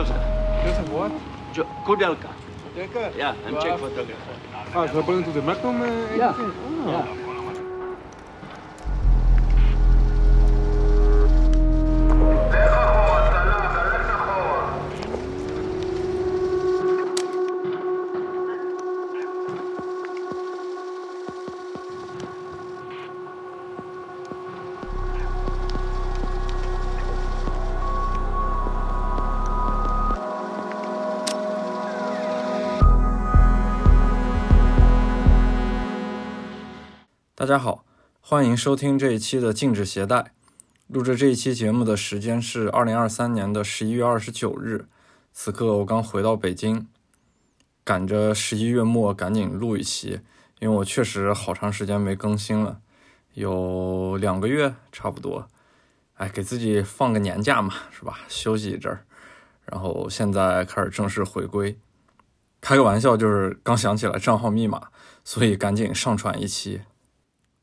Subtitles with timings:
[0.00, 0.16] Joseph.
[0.64, 1.12] Joseph what?
[1.52, 2.28] Jo- Kudelka.
[2.76, 3.10] Dekker?
[3.16, 3.54] Yeah, I'm.
[3.60, 4.34] Czech photographer.
[4.74, 6.34] Ah, traveling to the Magnum uh, Yeah.
[6.38, 6.90] Oh.
[6.90, 7.29] Yeah.
[37.50, 37.84] 大家好，
[38.20, 40.32] 欢迎收听这一期的禁止携带。
[40.86, 44.86] 录制这一期节目的时间是二零二三年的十一月二十九日，
[45.32, 46.86] 此刻我刚回到北京，
[47.82, 50.20] 赶着十一月末赶紧录一期，
[50.60, 52.78] 因为我确实好长时间没更新了，
[53.34, 55.48] 有两个月差不多。
[56.14, 58.20] 哎，给自己放个年假嘛，是吧？
[58.28, 59.04] 休息一阵儿，
[59.64, 61.76] 然后现在开始正式回归。
[62.60, 64.90] 开个玩笑，就是刚想起来账号密码，
[65.24, 66.82] 所以赶紧上传一期。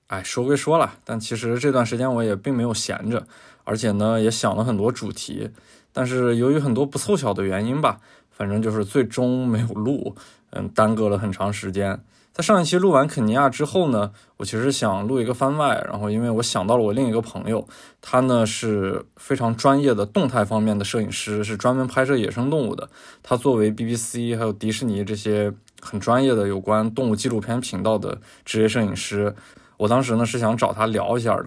[0.08, 3.28] 哎，说归说了，但其实这段时间我也并没有闲着，
[3.66, 5.50] 而且呢也想了很多主题，
[5.92, 8.00] 但是由于很多不凑巧的原因吧，
[8.32, 10.16] 反正就是最终没有录，
[10.52, 12.02] 嗯，耽搁了很长时间。
[12.32, 17.68] 在上一期录完肯尼亚之后呢，我其实想录一个番外，然后因为我想到了我另一个朋友，
[18.00, 22.88] 他呢是非常专业的动态方面的摄影师，是专门拍摄野生动物的。
[23.24, 29.36] 他作为 BBC 还有迪士尼这些很专业的有关动物纪录片频道的职业摄影师。
[29.78, 31.46] 我当时呢是想找他聊一下的，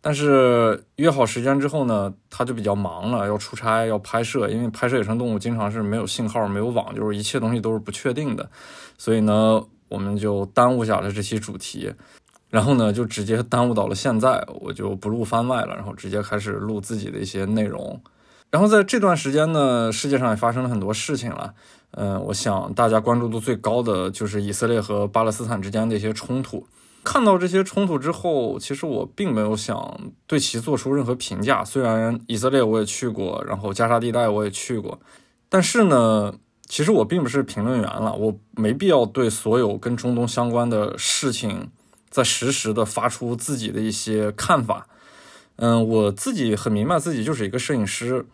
[0.00, 8.48] 但是约好时间之后呢，他就比较忙了，要出差要拍摄，因为拍摄野生动物经常是没有信号、没有网，就是一切东西都是不确定的，
[8.96, 11.92] 所以呢，我们就耽误下了这期主题，
[12.48, 18.00] 然后呢就直接耽误到了现在，我就不录番外了，然后直接开始录自己的一些内容。
[18.50, 21.54] 然后在这段时间呢，世界上也发生了很多事情了。
[21.92, 26.66] 嗯，我想大家关注度最高的就是以色列和巴勒斯坦之间的一些冲突。
[27.02, 31.64] 看到这些冲突之后，其实我并没有想对其做出任何评价。
[31.64, 35.00] 虽然以色列我也去过，然后加沙地带我也去过，
[35.48, 36.34] 但是呢，
[36.66, 41.70] 其实我并不是评论员了，我没必要对所有跟中东相关的事情
[42.10, 44.86] 再实时的发出自己的一些看法。
[45.56, 48.26] 嗯，我自己很明白自己就是一个摄影师，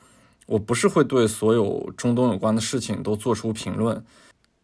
[0.46, 4.04] 我不是会对所有中东有关的事情都做出评论。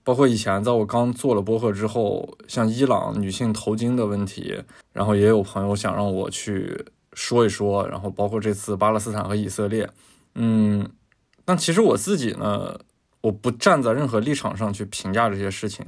[0.04, 9.88] 包括以前在我刚做了播客之后，像伊朗女性头巾的问题，然后也有朋友想让我去说一说，然后包括这次巴勒斯坦和以色列，
[10.34, 10.88] 嗯，
[11.44, 12.78] 但其实我自己呢，
[13.20, 15.86] 我不站在任何立场上去评价这些事情，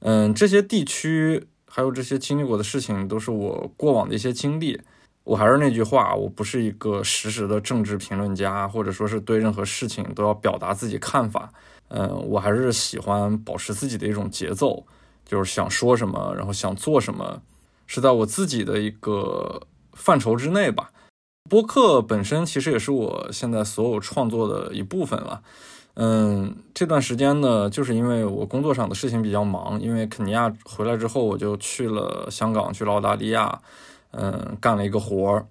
[0.00, 4.80] 嗯，这些地区还有这些经历过的事情，都是我过往的一些经历。
[5.24, 11.52] 我还是那句话，我不是一个实时的政治评论家，或者说是对任何事情都要表达自己看法。
[11.94, 14.86] 嗯，我还是喜欢保持自己的一种节奏，
[15.26, 17.42] 就是想说什么，然后想做什么，
[17.86, 19.60] 是在我自己的一个
[19.92, 20.90] 范畴之内吧。
[21.50, 25.42] 播客本身其实也是我现在所有创作的一部分了。
[25.94, 33.60] 嗯，这段时间呢，就是因为我工作上的事情比较忙，因为肯尼亚回来之后，我就去了香港，去了澳大利亚，
[34.12, 35.46] 嗯，干了一个活儿，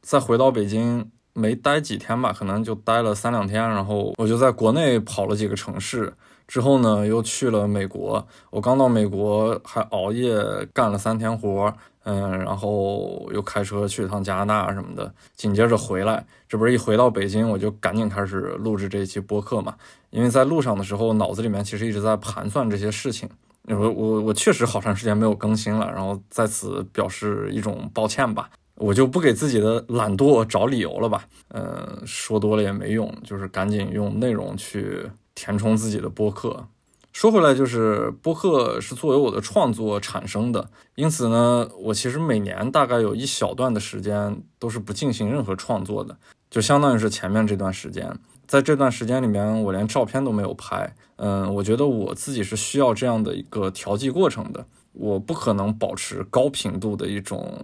[0.00, 1.10] 再回到北京。
[1.32, 6.12] 没待几天吧，可能就待了三两天，然后我就在国内跑了几个城市，
[6.46, 8.26] 之后呢又去了美国。
[8.50, 10.34] 我刚到美国还熬夜
[10.72, 11.72] 干了三天活，
[12.04, 19.74] 嗯，然后又开车去一趟加拿大什么的，紧接着回来，这不是一回到北京，我就赶紧开始录制这一期播客嘛。
[20.10, 23.28] 因为在路上的时候，脑子里面其实一直在盘算这些事情。
[23.68, 28.50] 我我我确实好长时间没有更新了，然后在此表示一种抱歉吧。
[28.80, 36.66] 我就不给自己的懒惰找理由了吧，嗯，说多了也没用，就是赶紧用内容去填充自己的播客。
[37.12, 46.16] 说回来，就是播客是作为我的创作产生的，因此呢，我其实每年大概有一小段的时间都是不进行任何创作的，
[46.48, 48.10] 就相当于是前面这段时间，
[48.46, 50.90] 在这段时间里面，我连照片都没有拍。
[51.16, 57.60] 嗯，我觉得我自己是需要这样的一个调剂过程的，我不可能保持高频度的一种。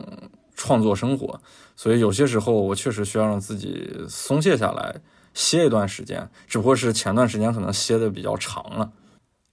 [0.57, 1.41] 创作生活，
[1.77, 4.97] 所以有些时候我确实需要让自己松懈下来，
[5.35, 6.29] 歇一段时间。
[6.49, 8.91] 只不过是前段时间可能歇的比较长了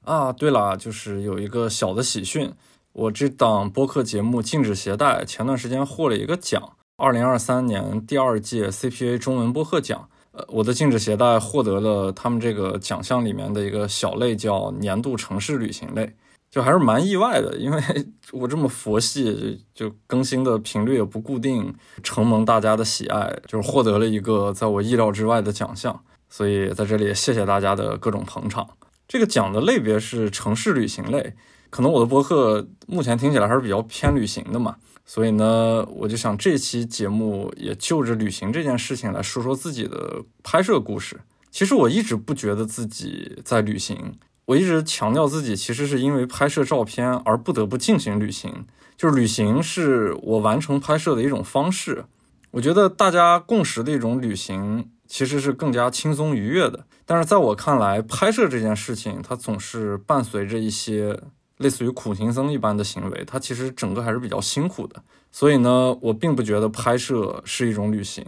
[0.05, 0.31] 啊。
[0.31, 2.51] 对了，就是有一个小的喜讯，
[2.93, 10.07] 我这档播客节目《禁止携带》前段时间获了一个奖，二零二三年第二届 CPA 中文播客奖。
[10.31, 16.15] 呃，我的《禁止携带》获得了他们这个奖项里面的一个小类，叫年度城市旅行类。
[16.53, 17.81] 就还是蛮意外的，因为
[18.31, 21.73] 我这么佛系，就更新的频率也不固定，
[22.03, 28.69] 承蒙大家的喜爱，就是获得了一个在我意料之外的奖项，所以在这里也谢谢大家的各种捧场。
[29.07, 31.33] 这个奖的类别是城市旅行类，
[31.71, 34.75] 可能我的博客目前听起来还是比较偏旅行的嘛，
[35.07, 41.19] 所以呢，我就想这期节目也就着旅行这件事情来说说自己的拍摄故事。
[41.49, 48.65] 其实我一直不觉得自己在旅行，我一直强调自己其实是因为拍摄照片而不得不进行旅行，
[48.97, 52.05] 就是旅行是我完成拍摄的一种方式。
[52.51, 61.19] 我觉得大家共识的一种旅行其实是更加轻松愉悦的，但是在我看来，拍摄这件事情它总是伴随着一些
[61.57, 65.01] 类似于苦行僧一般的行为，它其实整个还是比较辛苦的。
[65.31, 68.23] 所以呢，我并不觉得拍摄是一种旅行，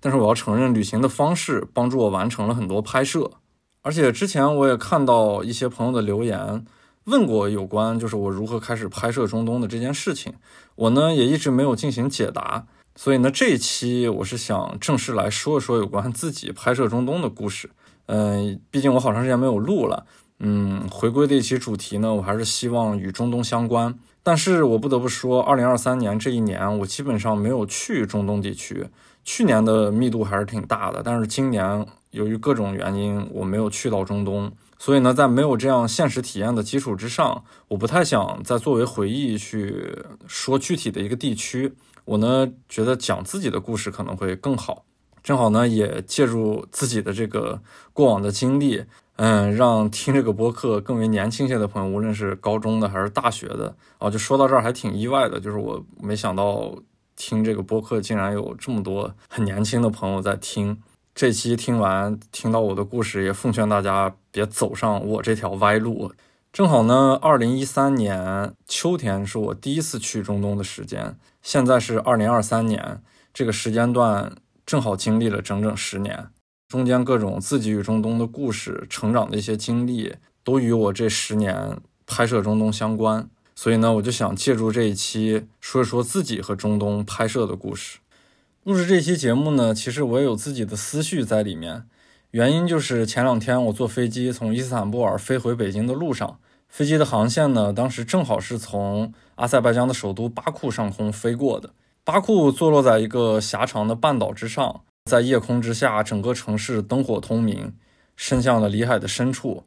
[0.00, 3.30] 但是我要承认，旅行的方式帮助我完成了很多拍摄。
[3.82, 6.64] 而且之前我也看到一些朋友的留言，
[7.04, 10.32] 问过有关就是我如何开始拍摄中东的这件事情，
[10.76, 12.64] 我呢也一直没有进行解答。
[12.94, 17.70] 所以呢，这一期我是想正式来说一说有关自己拍摄中东的故事。
[18.06, 20.06] 嗯，毕竟我好长时间没有录了。
[20.38, 23.98] 嗯，回归的一期主题呢，我还是希望与中东相关。
[24.22, 28.86] 但是我不得不说，二零二三年这一年，我基本上没有去中东地区。
[29.24, 34.50] 去年的密度还是挺大的，但是今年由于各种原因，我没有去到中东。
[34.78, 41.74] 所以呢，在没有这样现实体验的基础之上，我不太想再作为回忆去说具体的一个地区。
[42.04, 44.84] 我呢觉得讲自己的故事可能会更好，
[45.22, 47.62] 正好呢也借助自己的这个
[47.92, 48.82] 过往的经历，
[49.14, 56.74] 嗯，让听这个播客更为年轻些的朋友，无论是高中的还是大学的，哦，就说到这儿还挺意外的，就是我没想到
[57.14, 60.76] 听这个播客竟然有这么多很年轻的朋友在听。
[61.22, 66.10] 这期听完听到我的故事，也奉劝大家别走上我这条歪路。
[66.52, 71.16] 正好呢，二零一三年秋天是我第一次去中东的时间。
[71.40, 73.00] 现在是二零二三年，
[73.32, 74.32] 这个时间段
[74.66, 76.26] 正好经历了整整十年，
[76.66, 83.30] 中间各种自己与中东的故事、成长的一些经历，都与我这十年拍摄中东相关。
[83.54, 88.00] 所以呢，我就想借助这一期说一说自己和中东拍摄的故事。
[88.64, 91.82] 录制这期节目呢，其实我也有自己的思绪在里面。
[92.30, 96.38] 原因就是前两天我坐飞机从伊斯坦布尔飞回北京的路上，
[96.68, 101.70] 飞机的航线呢，当时正好是从阿塞拜疆的首都巴库上空飞过的。
[102.04, 107.74] 巴库坐落在一个狭长的半岛之上，在夜空之下，整个城市灯火通明，
[108.14, 109.64] 伸向了里海的深处。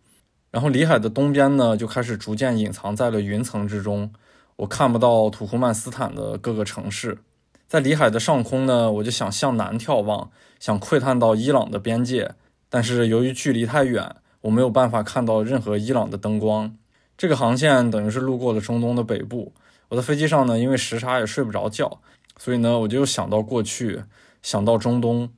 [0.52, 4.14] 然后里海的东边呢，就开始逐渐隐藏在了云层之中，
[4.56, 7.18] 我看不到土库曼斯坦的各个城市。
[7.68, 10.30] 在里海的上空呢，我就想向南眺望，
[10.60, 12.36] 想窥探到伊朗的边界。
[12.70, 16.76] 但是由于距离太远，我没有办法看到任何伊朗的灯光。
[17.18, 19.54] 这个航线等于是路过了中东的北部。
[19.90, 22.00] 我在飞机上呢，因为时差也睡不着觉，
[22.38, 24.04] 所以呢，我就想到过去，
[24.42, 25.30] 想到中东，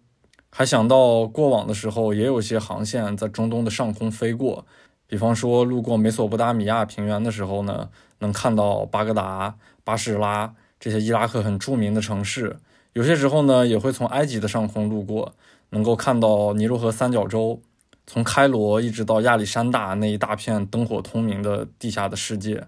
[0.50, 4.66] 还想到过往的时候也有些航线在中东的上空飞过。
[5.06, 7.90] 比方说，路过美索不达米亚平原的时候呢，
[8.20, 12.58] 能看到巴格达、巴士拉这些伊拉克很著名的城市。
[12.94, 15.34] 有些时候呢，也会从埃及的上空路过。
[15.72, 17.62] 能够看到尼罗河三角洲，
[18.06, 22.68] 从开罗一直到亚历山大那一大片灯火通明的地下的世界。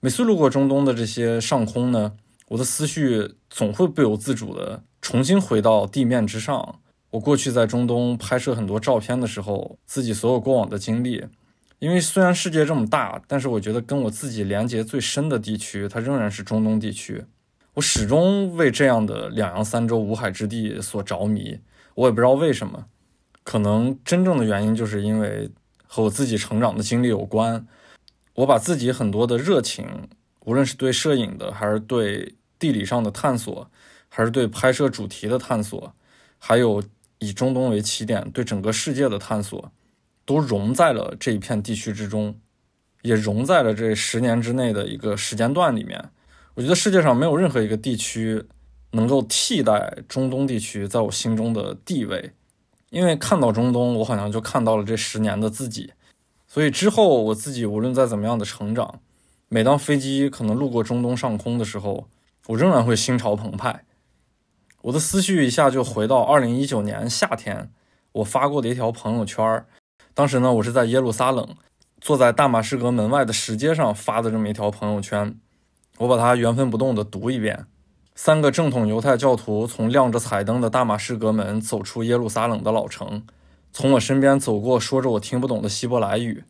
[0.00, 2.12] 每次路过中东的这些上空呢，
[2.48, 6.80] 我的思绪总会不由自主的重新回到地面之上。
[7.12, 11.24] 我过去在中东拍摄很多照片的时候，自己所有过往的经历。
[11.78, 17.24] 因为虽然世界这么大，但是我觉得跟我自己连接最深的地区，它仍然是中东地区。
[17.76, 21.58] 我始终为这样的两洋三洲五海之地所着迷。
[21.94, 22.86] 我也不知道为什么，
[23.42, 25.50] 可能真正的原因就是因为
[25.86, 27.66] 和我自己成长的经历有关。
[28.32, 30.08] 我把自己很多的热情，
[30.46, 33.70] 无论是对摄影的，还是对地理上的探索，
[34.08, 35.94] 还是对拍摄主题的探索，
[36.38, 36.82] 还有
[37.18, 39.70] 以中东为起点对整个世界的探索，
[40.24, 42.40] 都融在了这一片地区之中，
[43.02, 46.08] 也融在了这十年之内的一个时间段里面。
[46.56, 48.44] 我觉得世界上没有任何一个地区。
[48.92, 52.32] 能够替代中东地区在我心中的地位，
[52.88, 55.92] 因为看到中东，我好像就看到了这十年的自己。
[56.46, 59.00] 所以之后我自己无论再怎么样的成长，
[59.48, 62.08] 每当飞机可能路过中东上空的时候，
[62.46, 63.84] 我仍然会心潮澎湃。
[64.82, 67.70] 我的思绪一下就回到二零一九年夏天，
[68.12, 69.66] 我发过的一条朋友圈。
[70.14, 71.46] 当时呢，我是在耶路撒冷，
[72.00, 75.38] 坐在大马士革门外的石阶上发的这么一条朋友圈。
[75.98, 77.66] 我把它原封不动的读一遍。
[78.14, 83.22] 三个正统犹太教徒从亮着彩灯的大马士革门走出耶路撒冷的老城，
[83.72, 86.44] 从我身边走过，说着我听不懂的希伯来语。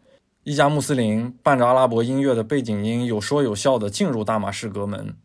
[0.44, 5.16] 一家穆斯林伴着阿拉伯音乐的背景音，有说有笑地进入大马士革门。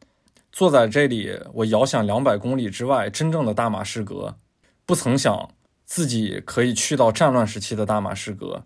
[0.52, 4.36] 坐在这里，我遥想两百公里之外真正的大马士革，
[4.86, 5.50] 不曾想
[5.86, 8.64] 自己可以去到战乱时期的大马士革，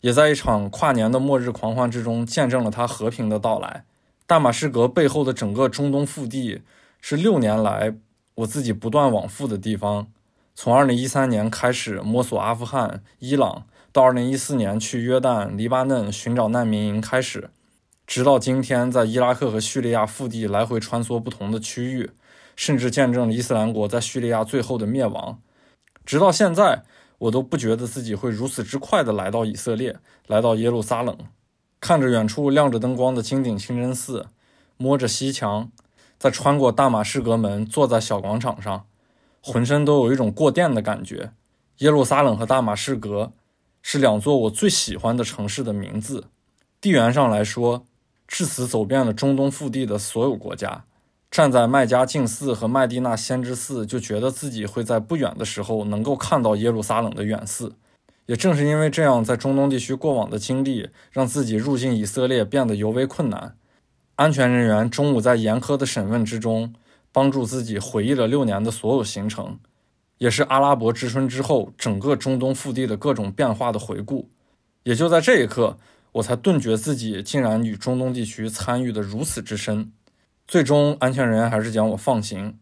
[0.00, 3.84] 也在一场跨年的末日狂欢之中见证了它和平的到来。
[4.30, 6.62] 大马士革背后的整个中东腹地
[7.00, 7.96] 是六年来
[8.36, 10.06] 我自己不断往复的地方。
[10.54, 17.50] 从2013年开始摸索阿富汗、伊朗，到2014年去约旦、黎巴嫩寻找难民营开始，
[18.06, 22.12] 直到今天在伊拉克和叙利亚腹地来回穿梭不同的区域，
[22.54, 25.40] 甚至见证了伊斯兰国在叙利亚最后的灭亡。
[26.06, 26.84] 直到现在，
[27.18, 29.96] 我都不觉得自己会如此之快的来到以色列，
[30.28, 31.18] 来到耶路撒冷。
[31.80, 34.26] 看着远处亮着灯光的金顶清真寺，
[34.76, 35.70] 摸着西墙，
[36.18, 38.84] 再穿过大马士革门，坐在小广场上，
[39.42, 41.32] 浑身都有一种过电的感觉。
[41.78, 43.32] 耶路撒冷和大马士革
[43.80, 46.26] 是两座我最喜欢的城市的名字。
[46.82, 47.86] 地缘上来说，
[48.28, 50.84] 至此走遍了中东腹地的所有国家，
[51.30, 57.72] 站在麦加净寺和麦地那先知寺，就觉得自己会在不远的时候能够看到耶路撒冷的远寺。
[58.30, 63.56] 也正是因为这样，在中东地区过往的经历，让自己入境以色列变得尤为困难。
[64.14, 66.72] 安全人员中午在严苛的审问之中，
[67.10, 69.58] 帮助自己回忆了六年的所有行程，
[70.18, 74.30] 也是阿拉伯之春之后整个中东腹地的各种变化的回顾。
[74.84, 75.76] 也就在这一刻，
[76.12, 79.90] 我才顿觉自己竟然与中东地区参与的如此之深。
[80.46, 82.56] 最终，安全人员还是将我放行。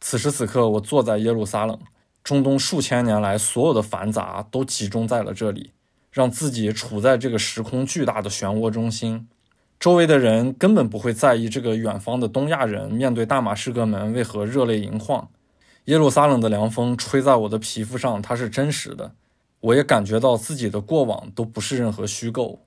[0.00, 1.78] 此时此刻，我坐在耶路撒冷。
[2.22, 5.72] 中东数千年来，所有的繁杂都集中在了这里，
[6.10, 9.28] 让自己处在这个时空巨大的漩涡中心。
[9.80, 15.28] 周围的人根本不会在意这个远方的东亚人面对大马士革门为何热泪盈眶。
[15.86, 19.12] 耶路撒冷的凉风吹在我的皮肤上，它是真实的。
[19.58, 22.60] 我也感觉到自己的过往都不是任何虚构。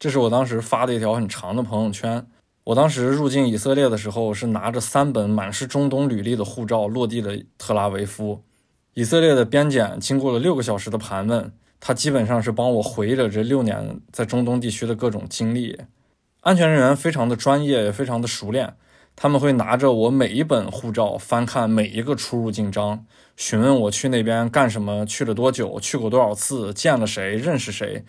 [0.00, 2.26] 这是我当时发的一条很长的朋友圈。
[2.64, 8.42] 我当时入境以色列的时候，是拿着三本满是中东履历的护照落地的特拉维夫。
[9.00, 15.74] 以色列的边检经过了六个小时的盘问，他基本上是帮我回忆了这六年在中东地区的各种经历。
[16.42, 18.74] 安全人员非常的专业，也非常的熟练，
[19.16, 23.06] 他们会拿着我每一本护照翻看每一个出入境章，
[23.38, 28.04] 询问我去那边干什么，去了多久，去过多少次，见了谁，认识谁。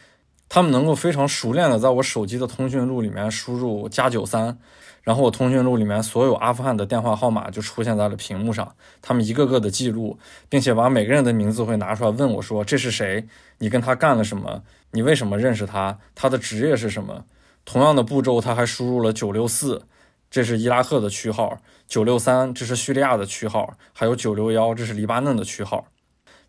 [0.53, 4.58] 他们能够非常熟练的在我手机的通讯录里面输入加九三。
[5.01, 13.25] 然后我通讯录里面所有阿富汗的电话号码就出现在了屏幕上，他们一个个的记录，并且把每个人的名字会拿出来问我说：“这是谁？
[13.60, 14.62] 你跟他干了什么？
[14.91, 15.98] 你为什么认识他？
[16.13, 17.24] 他的职业是什么？”
[17.63, 19.84] 同样的步骤，他还输入了九六四，
[20.29, 25.86] 这是伊拉克的区号；九六三，这是叙利亚的区号；还有九六幺，这是黎巴嫩的区号。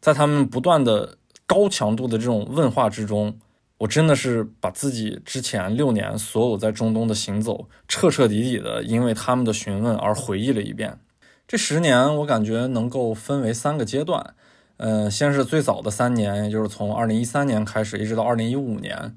[0.00, 1.16] 在他们不断的
[1.46, 3.38] 高强度的这种问话之中。
[3.82, 11.00] 我真的是把自己之前六年所有在中东的行走，彻彻底底的因为他们的询问而回忆了一遍。
[11.48, 14.34] 这十年，我感觉能够分为三个阶段。
[14.76, 19.16] 嗯，先是最早的三年，也就是从二零一三年开始，一直到二零一五年。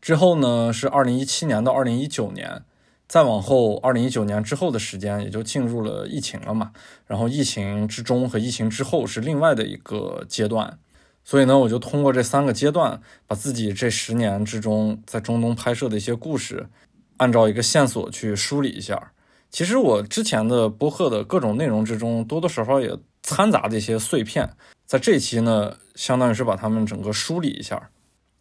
[0.00, 2.62] 之后呢，是二零一七年到二零一九年。
[3.08, 6.70] 再往后，二零一九年之后的时间，也就进入了疫情了嘛。
[7.06, 10.78] 然后疫情之中和疫情之后是另外的一个阶段。
[11.24, 16.68] 所以呢，我就通过这三个阶段，把自己这十年之中在中东拍摄的一些故事，
[17.16, 19.12] 按照一个线索去梳理一下。
[19.50, 24.50] 其实我之前的播客的各种内容之中，多多少少也掺杂的一些碎片，
[24.84, 27.90] 在这期呢，相当于是把它们整个梳理一下。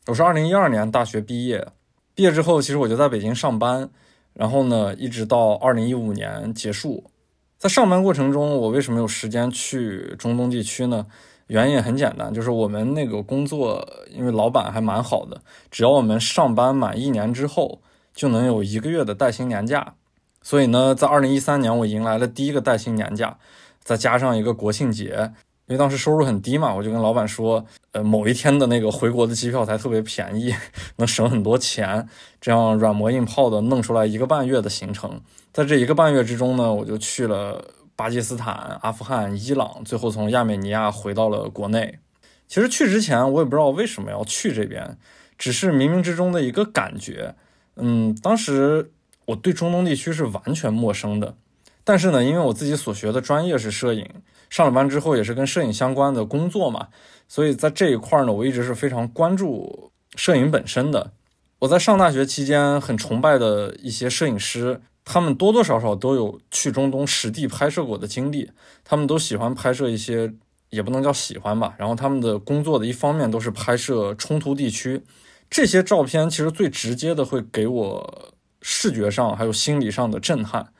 [0.07, 1.65] 我是二零一二年大学毕业，
[2.13, 3.89] 毕业之后，其实我就在北京上班，
[4.33, 7.09] 然后呢，一直到二零一五年结束。
[7.57, 11.05] 在上班过程中，我为什么有时间去中东地区呢？
[11.47, 17.81] 原因也很简单，就是我们那个工作，因为老板还蛮好的，只要我们上班满一年之后，
[18.15, 19.95] 就能有一个月的带薪年假。
[20.41, 23.37] 所以呢，在二零一三年，我迎来了第一个带薪年假，
[23.83, 25.31] 再加上一个国庆节，
[25.67, 30.53] 因为当时收入很低嘛，我就跟老板说，呃，某一天的那个回国的机票才特别便宜，
[30.97, 32.07] 能省很多钱，
[32.41, 35.21] 这样软磨硬泡的弄出来一个半月的行程。
[35.51, 37.63] 在这一个半月之中呢，我就去了。
[37.95, 41.99] 巴基斯坦、阿富汗、伊朗，最后从亚美尼亚回到了国内。
[42.47, 44.97] 其实去之前，我也不知道为什么要去这边，
[45.37, 47.35] 只是冥冥之中的一个感觉。
[47.75, 48.91] 嗯，当时
[49.25, 51.35] 我对中东地区是完全陌生的。
[51.83, 54.07] 但是呢，因为我自己所学的专业是摄影，
[54.49, 56.87] 上了班之后也是跟摄影相关的工作嘛，
[57.27, 61.11] 所以在这一块呢，我一直是非常关注摄影本身的。
[61.59, 64.81] 我在上大学期间很崇拜的一些摄影师。
[65.05, 68.49] 他们多多少少都有去中东实地拍摄过的经历，
[68.83, 70.33] 他们都喜欢拍摄一些，
[70.69, 71.75] 也不能叫喜欢吧。
[71.77, 75.03] 然后他们的工作的一方面都是拍摄冲突地区，
[75.49, 80.71] 这些照片其实最直接的会给我视觉上还有心理上的震撼。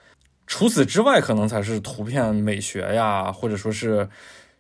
[0.47, 4.09] 除此之外，可能才是图片美学呀，或者说是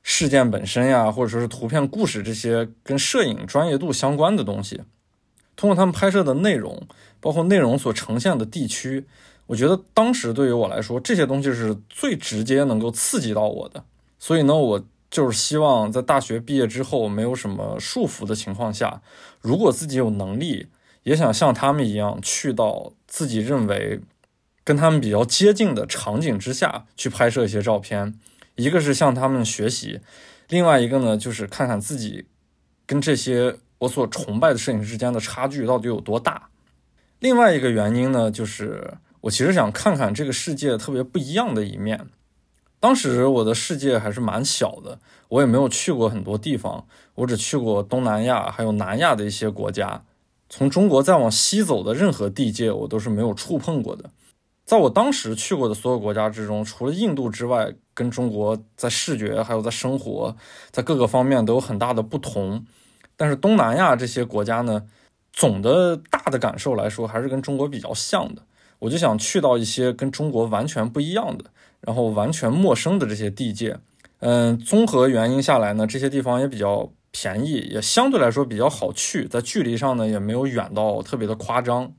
[0.01, 4.81] 事件本身呀，或者说是图片故事这些跟摄影专业度相关的东西。
[5.55, 6.87] 通过他们拍摄的内容，
[7.19, 9.05] 包括内容所呈现的地区，
[9.53, 13.83] 我觉得当时对于我来说，这些东西是最直接能够刺激到我的。
[14.17, 19.03] 所以呢，我就是希望在大学毕业之后，没有什么束缚的情况下，
[19.41, 20.69] 如果自己有能力，
[21.03, 23.99] 也想像他们一样去到自己认为
[24.63, 28.17] 跟他们比较接近的场景之下去拍摄一些照片。
[28.55, 29.99] 一个是向他们学习，
[30.49, 32.25] 另外一个呢，就是看看自己
[32.87, 33.57] 跟这些。
[33.79, 36.49] 我所崇拜的摄影师之间的差距到底有多大？
[37.19, 42.07] 另外一个原因呢，就是我其实想看看这个世界特别不一样的一面。
[42.79, 44.99] 当时我的世界还是蛮小的，
[45.29, 50.03] 我也没有去过很多地方，我只去过东南亚还有南亚的一些国家。
[50.49, 54.09] 从中国再往西走的任何地界，我都是没有触碰过的。
[54.65, 60.35] 在我当时去过的所有国家之中，除了印度之外，跟中国在视觉还有在生活
[60.71, 62.65] 在各个方面都有很大的不同。
[63.15, 64.83] 但是东南亚这些国家呢，
[65.31, 68.41] 总的大的感受来说，还是跟中国比较像的。
[68.83, 71.45] 我就想去到一些跟中国完全不一样的，
[71.79, 73.77] 然后完全陌生的这些地界。
[74.19, 81.93] 嗯，综合原因下来呢，这些地方也比较便宜，也相对来说比较好去，在距离上呢也没有远到特别的夸张。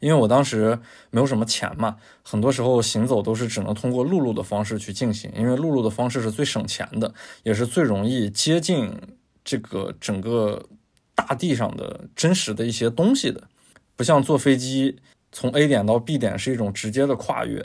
[0.00, 0.78] 因为我当时
[1.10, 8.92] 没有什么钱嘛，很多时候行走都是只能通过陆路的方式去进行，因为陆路的方式是最省钱的，也是最容易接近。
[9.42, 10.62] 这个整个
[11.14, 13.44] 大地上的真实的一些东西的，
[13.96, 14.98] 不像坐飞机
[15.32, 17.64] 从 A 点到 B 点是一种直接的跨越，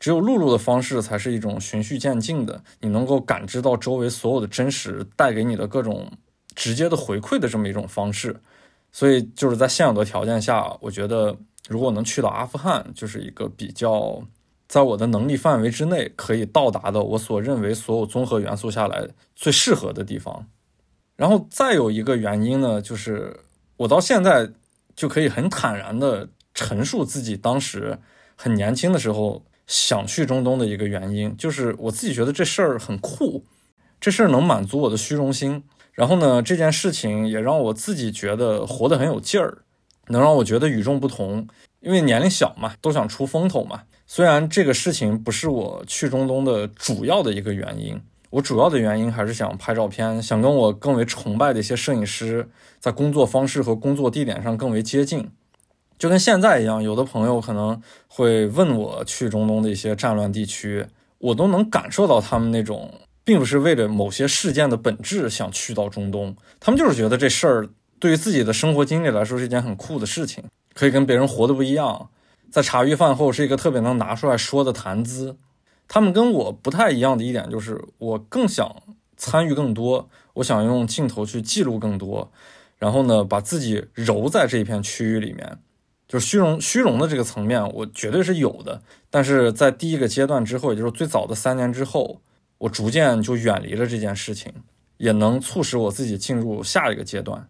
[0.00, 6.10] 只有陆路的方式才是一种循序渐进的，你能够感知到周围所有的真实带给你的各种
[6.54, 8.40] 直接的回馈的这么一种方式。
[8.92, 11.36] 所以就是在现有的条件下，我觉得
[11.68, 14.22] 如果能去到阿富汗，就是一个比较
[14.68, 20.46] 在我的能力范围之内可以到达的，我所认为所有综合元素下来最适合的地方。
[21.16, 23.40] 然后再有一个原因呢，就是
[23.76, 24.48] 我到现在
[24.94, 27.98] 就可以很坦然的陈述自己当时
[28.36, 33.44] 很年轻的时候想去中东的一个原因，就是我自己觉得这事儿很酷，
[34.00, 35.64] 这事儿能满足我的虚荣心。
[35.92, 39.58] 然后呢，这件事情也让我自己觉得活得很有劲儿，
[40.08, 41.46] 能让我觉得与众不同。
[41.80, 43.82] 因为年龄小嘛，都想出风头嘛。
[44.06, 48.00] 虽然这个事情不是我去中东的主要的一个原因。
[48.30, 52.48] 我主要的原因还是想拍照片，想跟我更为崇拜的一些摄影师
[52.80, 55.30] 在工作方式和工作地点上更为接近，
[56.04, 56.82] 就跟现在一样。
[56.82, 60.84] 有的朋友可能会问我去中东的一些战乱地区，
[61.16, 62.92] 我都能感受到他们那种
[63.24, 72.10] 并不是为了某些事件的本质想去到中东，他们就是觉得这事儿对于自己的生活经历来说是一件很酷的事情，可以跟别人活的不一样，
[72.50, 75.38] 在茶余饭后是一个特别能拿出来说的谈资。
[75.88, 78.76] 他们跟我不太一样的一点就是，我更想
[79.16, 82.30] 参与更多，我想用镜头去记录更多，
[82.76, 85.56] 然后呢，把自己揉在这一片区域里面，
[86.14, 88.80] 就是虚荣虚荣的这个层面，我绝对是有的。
[89.10, 92.20] 但是在第一个阶段之后，也就是最早的三年之后，
[92.58, 94.52] 我逐渐就远离了这件事情，
[94.98, 97.48] 也能促使我自己进入下一个阶段。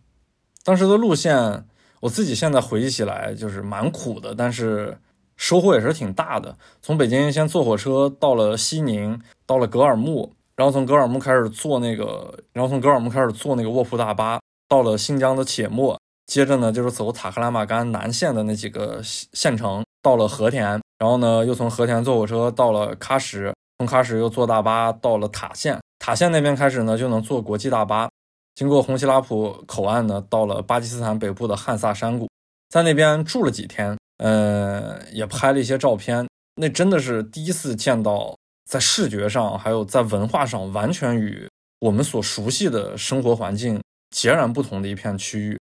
[0.62, 1.66] 当时的路线，
[2.00, 4.96] 我自己现在回忆起来就是蛮苦的，但是。
[5.37, 6.57] 收获也是挺大的。
[6.81, 28.08] 从北京先坐火车到了西宁，到了格尔木，然后从格尔木开始坐那个，然后从格尔木开始坐那个卧铺大巴，到了新疆的且末，接着呢就是走塔克拉玛干南线的那几个县城，到了和田，然后呢又从和田坐火车到了喀什，从喀什又坐大巴到了塔县，塔县那边开始呢就能坐国际大巴，
[28.54, 32.28] 经过红旗拉普口岸呢，到了巴基斯坦北部的汉萨山谷，
[32.68, 33.96] 在那边住了几天。
[34.18, 41.48] 呃，也拍了一些照片，那真的是第一次见到在视觉上还有在文化上完全与
[41.80, 45.58] 我们所熟悉的生活环境截然不同的一片区域。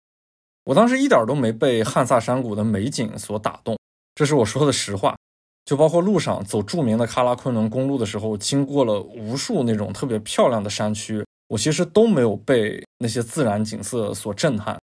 [0.65, 3.77] 我当时一点都没被汉萨山谷的美景所打动，
[4.15, 5.15] 这是我说的实话。
[5.65, 14.77] 就包括路上走著名的喀拉昆仑公路的时候，经过了无数那种特别漂亮的山区，我其实都没有被那些自然景色所震撼。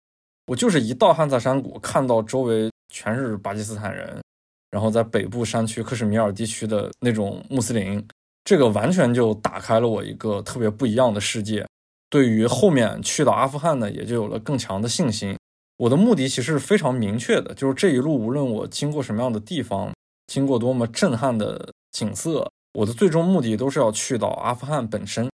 [0.46, 2.70] 我就是一到汉萨山谷，看到周围。
[2.88, 4.22] 全是巴基斯坦人，
[4.70, 8.02] 然后在北部山区克什米尔地区的那种穆斯林，
[8.44, 11.66] 这个完全就打开了我一个特别不一样的世界。
[12.08, 15.36] 对于后面去到阿富汗呢，也就有了更强的信心。
[15.76, 19.92] 我的目的其实是非常明确的，就是这一路无论我经过什么样的地方，
[20.26, 25.28] 经过多么震撼的景色，我的最终目的都是要去到阿富汗本身。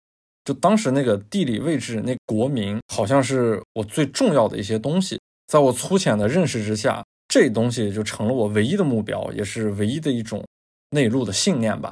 [0.45, 7.05] 就当时那个地理位置，那国名好像是我最重要的一些东西，在我粗浅的认识之下。
[7.29, 10.45] 这东西就成了我唯一的目标，也是唯一的一种
[10.91, 11.91] 内陆的信念吧。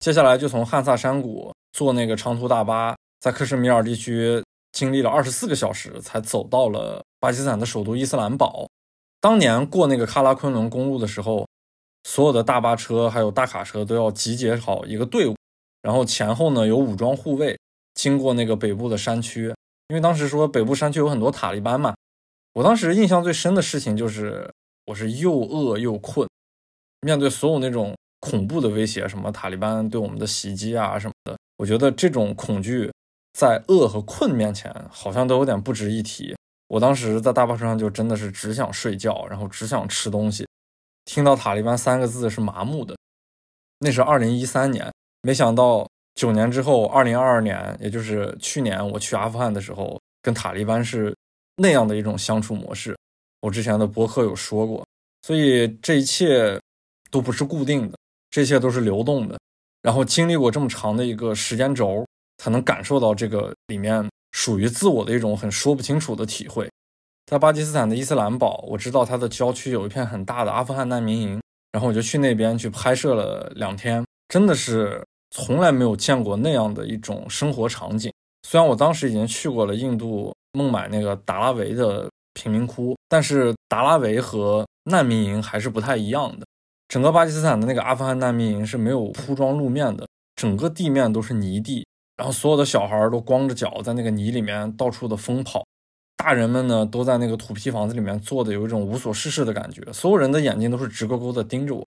[0.00, 8.68] 接下来就从汉萨山谷坐那个长途大巴，在克什米尔地区经历了二十四个小时才走到了巴基斯坦的首都伊斯兰堡。
[9.20, 11.46] 当年过那个喀拉昆仑公路的时候，
[12.02, 15.36] 所有的大巴车还有大卡车都要集结好一个队伍，
[15.82, 17.56] 然后前后呢有武装护卫，
[17.94, 19.54] 经过那个北部的山区。
[19.86, 21.94] 因为当时说北部山区有很多塔利班嘛，
[22.54, 24.52] 我当时印象最深的事情就是
[24.86, 26.28] 我是又饿又困，
[27.02, 32.90] 面对所有那种恐怖的威胁，什么塔利班对我们的袭击啊什么的，我觉得这种恐惧
[33.38, 36.34] 在饿和困面前好像都有点不值一提。
[36.72, 40.48] 我当时在大巴车上就真的是只想睡觉，然后只想吃东西，
[41.04, 42.96] 听到塔利班三个字是麻木的。
[43.78, 51.14] 那是二零一三年，没想到九年之后，二零二二年，也就是去年我去阿富汗的时候，跟塔利班是
[51.56, 52.96] 那样的一种相处模式。
[53.42, 54.82] 我之前的博客有说过，
[55.20, 56.58] 所以这一切
[57.10, 57.98] 都不是固定的，
[58.30, 59.38] 这些都是流动的。
[59.82, 62.06] 然后经历过这么长的一个时间轴，
[62.42, 64.04] 才能感受到这个里面。
[64.34, 66.66] 属于自我的一种很说不清楚的体会。
[67.26, 78.10] 在巴基斯坦的伊斯兰堡，我知道它的郊区有一片很大的阿富汗难民营，然后我就去那边去拍摄了两天，真的是从来没有见过那样的一种生活场景。
[78.48, 86.46] 虽然我当时已经去过了印度孟买那个达拉维的贫民窟，但是达拉维和难民营还是不太一样的。
[86.88, 91.86] 整个巴基斯坦的那个阿富汗难民营是没有铺装路面的，整个地面都是泥地。
[92.22, 95.66] 然后所有的小孩都光着脚在那个泥里面到处的疯跑，
[96.16, 101.84] 大人们呢都在那个土坯房子里面坐的有一种无所事事的感觉，所有人的眼睛都是直勾勾的盯着我。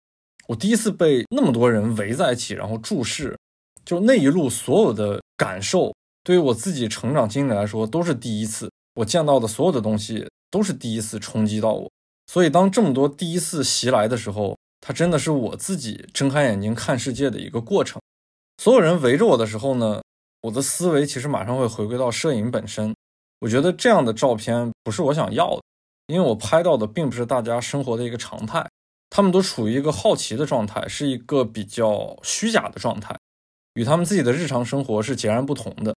[0.49, 3.39] 我第一次被那么多人围在一起，然后注视，
[3.85, 5.95] 就那一路所有的感受，
[6.25, 8.69] 对于我自己成长经历来说都是第一次。
[8.97, 11.89] 我见到的所有的东西都是第一次冲击到我，
[12.27, 18.03] 所以当这么多第一次袭来的时候，它真的是我自己睁开眼睛看世界的一个过程。
[18.61, 20.01] 所有人围着我的时候呢？
[20.45, 22.95] 我的思维其实马上会回归到摄影本身，
[23.41, 25.63] 我觉得这样的照片不是我想要的，
[26.09, 28.69] 因为我拍到的并不是大家生活的一个常态，
[29.09, 33.17] 他们都处于一个好奇的状态，是一个比较虚假的状态，
[33.73, 35.95] 与他们自己的日常生活是截然不同的。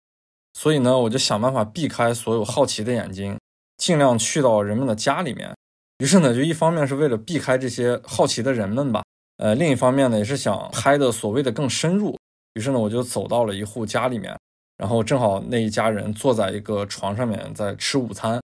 [0.53, 3.35] 所以呢，我就想办法避开所有好奇的眼睛，
[3.77, 5.55] 尽量去到人们的家里面。
[5.97, 9.03] 于是呢，就一方面是为了避开这些好奇的人们吧，
[9.37, 12.15] 呃，另一方面呢，也是想拍的所谓的更深入。
[12.55, 14.35] 于是呢，我就走到了一户家里面，
[14.77, 18.41] 然后正好那一家人坐在一个床上面在吃午餐，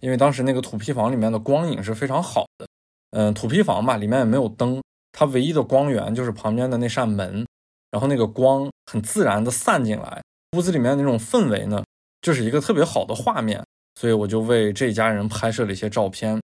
[0.00, 2.66] 因为当时那个土坯房里面的光影是非常好的，
[3.10, 4.82] 嗯，土坯房嘛，里面也没有灯，
[5.12, 7.46] 它唯一的光源就是旁边的那扇门，
[7.90, 10.22] 然后那个光很自然的散进来，
[10.56, 11.82] 屋子里面那种氛围呢，
[12.20, 16.38] 就是一个特别好的画面，所以我就为这一家人拍摄了一些照片。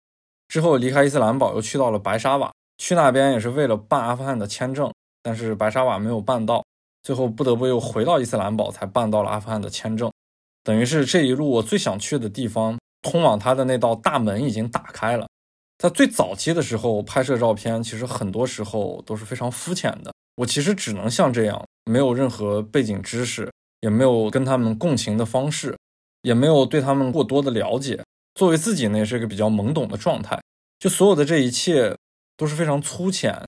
[0.49, 6.63] 之后离开伊斯兰堡，又去到了白沙瓦，去那边也是为了办阿富汗的签证，但是白沙瓦没有办到。
[7.03, 10.11] 最后不得不又回到伊斯兰堡，才办到了阿富汗的签证。
[10.63, 15.27] 等于是这一路我最想去的地方，通往它的那道大门已经打开了。
[15.79, 20.13] 在最早期的时候拍摄照片，其实很多时候都是非常肤浅的。
[20.37, 25.75] 我其实只能像这样，没有任何背景知识，也没有跟他们共情的方式，
[26.21, 28.05] 也没有对他们过多的了解。
[28.35, 30.39] 作为自己呢，也是一个比较懵懂的状态。
[30.79, 31.97] 就所有的这一切
[32.37, 33.43] 都是非常粗浅，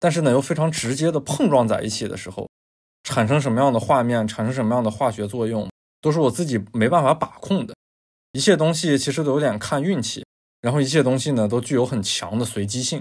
[0.00, 2.48] 但是呢又非常直接的碰撞在一起的时候。
[3.08, 5.66] 产生什么样的画面，产生什么样的化学作用，
[6.02, 7.74] 都是我自己没办法把控的。
[8.32, 10.22] 一切东西其实都有点看运气，
[10.60, 13.00] 然后一切东西呢都具有很强的随机性。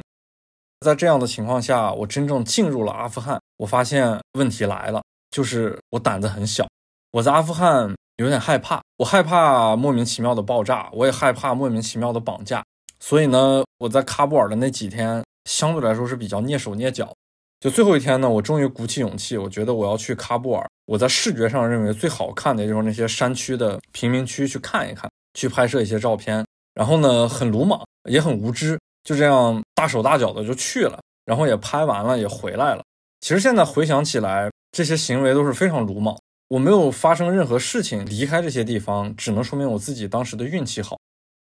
[0.80, 6.66] 在这样的情况下，我真正进入了阿富汗，我发现问题来了，就是我胆子很小。
[7.12, 12.64] 我在阿富汗有点害怕，我害怕莫名其妙的爆炸，我也害怕莫名其妙的绑架。
[13.00, 17.14] 所以呢，我在喀布尔的那几天相对来说是比较蹑手蹑脚。
[17.60, 20.64] 就最后一天呢，我终于鼓起勇气，我觉得我要去喀布尔。
[20.86, 26.46] 我在视觉上认为最好看的就是那些山区的贫民区去看一看，去拍摄一些照片。
[26.76, 32.84] 然后呢，很鲁莽，也很无知，就这样大手大脚的就去了，然后也拍完了，也回来了。
[33.22, 36.16] 其实现在回想起来，这些行为都是非常鲁莽。
[36.50, 40.96] 我没有发生任何事情离开这些地方，只能说明我自己当时的运气好。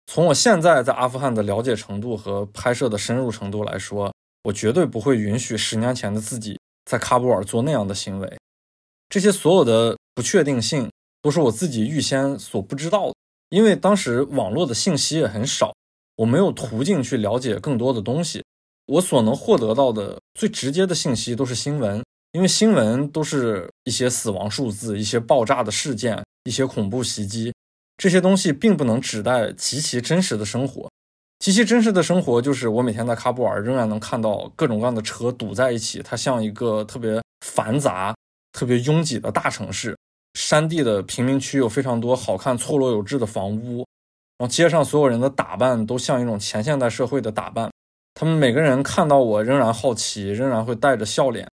[0.06, 4.10] 从我现在在阿富汗的了解程度和拍摄的深入程度来说。
[4.46, 8.38] 我绝对不会允许十年前的自己在喀布尔做那样的行为。
[9.08, 10.88] 这些所有的不确定性
[11.20, 13.14] 都是我自己预先所不知道的，
[13.48, 15.74] 因为当时网络的信息也很少，
[16.16, 18.44] 我没有途径去了解更多的东西。
[18.86, 27.52] 我所能获得到的最直接的信息都是新闻，因为新闻都是一些死亡数字、一些爆炸的事件、一些恐怖袭击，
[27.96, 30.88] 这些东西并不能指代极其真实的生活。
[31.38, 38.14] 极其真实的生活，就是我每天在喀布尔仍然能看到各种各样的车堵在一起，它像一个特别繁杂、
[38.52, 39.96] 特别拥挤的大城市。
[40.34, 43.86] 山地的贫民区有非常多好看、错落有致的房屋，
[44.38, 47.70] 然后街上所有人的打扮都像一种前现代社会的打扮。
[48.12, 51.48] 他们每个人看到我仍然好奇，仍然会带着笑脸。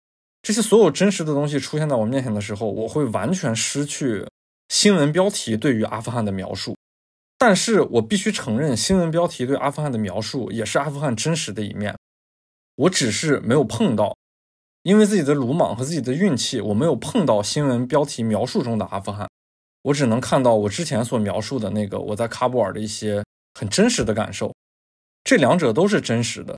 [0.41, 4.25] 这些所有真实的东西出现在我面前的时候，我会完全失去
[4.69, 6.75] 新闻标题对于阿富汗的描述。
[7.39, 11.97] 但是我必须承认，新闻标题对阿富汗的描述也是阿富汗真实的一面。
[12.75, 14.15] 我只是没有碰到。
[14.84, 19.30] 因为自己的鲁莽和自己的运气，我没有碰到新闻标题描述中的阿富汗，
[19.82, 23.21] 我只能看到我之前所描述的那个我在喀布尔的一些
[23.54, 24.54] 很真实的感受。
[25.25, 26.58] 这两者都是真实的，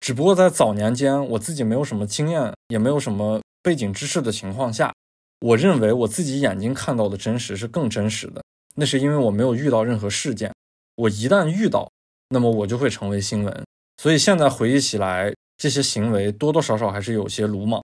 [0.00, 4.92] 只不过在早年间我自己没有什么经验，也没有什么背景知识的情况下，
[5.40, 8.42] 我认为我自己眼睛看到的真实是更真实的。
[8.76, 10.54] 那是因为我没有遇到任何事件，
[10.94, 11.90] 我一旦遇到，
[12.28, 13.64] 那么我就会成为新闻。
[13.96, 15.34] 所以现在回忆起来。
[15.58, 17.82] 这些行为多多少少还是有些鲁莽，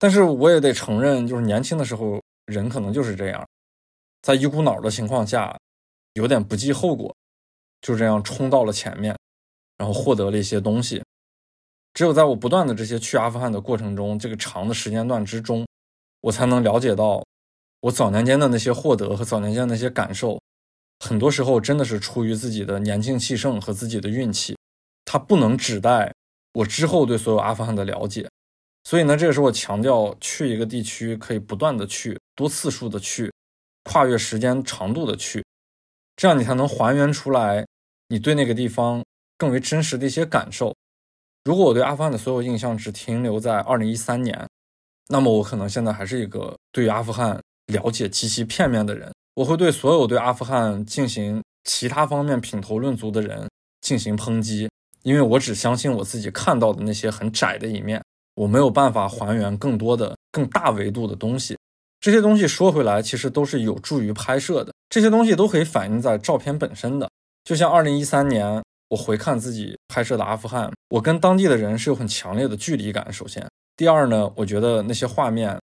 [0.00, 3.46] 但是我也得承认，就是年轻的时候人可能就是这样，
[4.20, 5.56] 在一股脑的情况下，
[6.14, 7.14] 有点不计后果，
[7.80, 9.16] 就这样冲到了前面，
[9.76, 11.00] 然后获得了一些东西。
[11.94, 15.64] 只有在我不断的这些去阿富汗的过程中，这个长的时间段之中，
[16.22, 17.24] 我才能了解到，
[17.80, 20.40] 我早年间的那些获得和早年间的那些感受，
[20.98, 24.56] 很多时候真的是出于自己的年轻气盛和自己的运气，
[25.04, 26.12] 它不能指代。
[26.54, 28.28] 我之后对所有阿富汗的了解，
[28.82, 33.32] 所以呢，这个时候我强调去一个地区可以不断的去，多次数的去，
[33.84, 35.44] 跨越时间长度的去，
[36.16, 37.64] 这样你才能还原出来
[38.08, 39.04] 你对那个地方
[39.36, 40.74] 更为真实的一些感受。
[41.44, 44.48] 如果我对阿富汗的所有印象只停留在二零一三年，
[45.08, 49.10] 那么我可能现在还是一个对于阿富汗了解极其片面的人。
[49.34, 53.48] 我会对所有对阿富汗进行其他方面品头论足的人
[53.80, 54.68] 进行抨击。
[55.04, 58.02] 因为我只相信我自己看到的那些很窄的一面，
[58.34, 61.56] 我没有办法还原更多的、更大维度的东西。
[62.00, 64.72] 这些东西说回来，其实都是有助于拍摄的。
[64.90, 67.08] 这些东西都可以反映在照片本身的。
[67.44, 73.10] 就像二零一三年，我回看自己拍摄的阿富汗，我跟当地的人是有很强烈的距离感。
[73.12, 75.58] 首先，第二呢，我觉得那些画面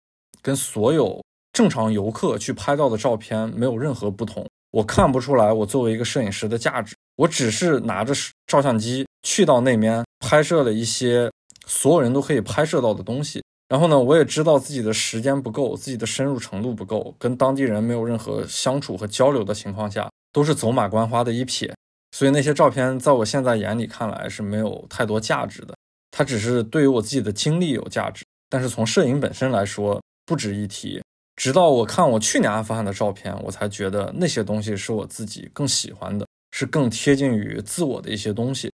[0.41, 1.19] 跟所有
[1.53, 4.45] 正常游客去拍到的照片没有任何不同。
[4.71, 8.13] 我看不出来我作为一个摄影师的价值，我只是拿着
[8.47, 11.29] 照相机去到那边拍摄了一些
[11.67, 13.43] 所有人都可以拍摄到的东西。
[13.67, 21.71] 然后呢，我也知道自己的时间不够，自己的深入程度不够，跟当地人没有任何相处和交流的情况下，都是走马观花的一瞥。
[22.11, 25.73] 所以那些照片在我现在眼里看来是没有太多价值的，
[26.11, 31.01] 它只是对于我自己的经历有价值，但是从摄影本身来说不值一提。
[31.41, 38.71] 直到我看我去年阿富汗的照片，我才觉得那些东西是我自己更喜欢的，是更贴近于自我的一些东西。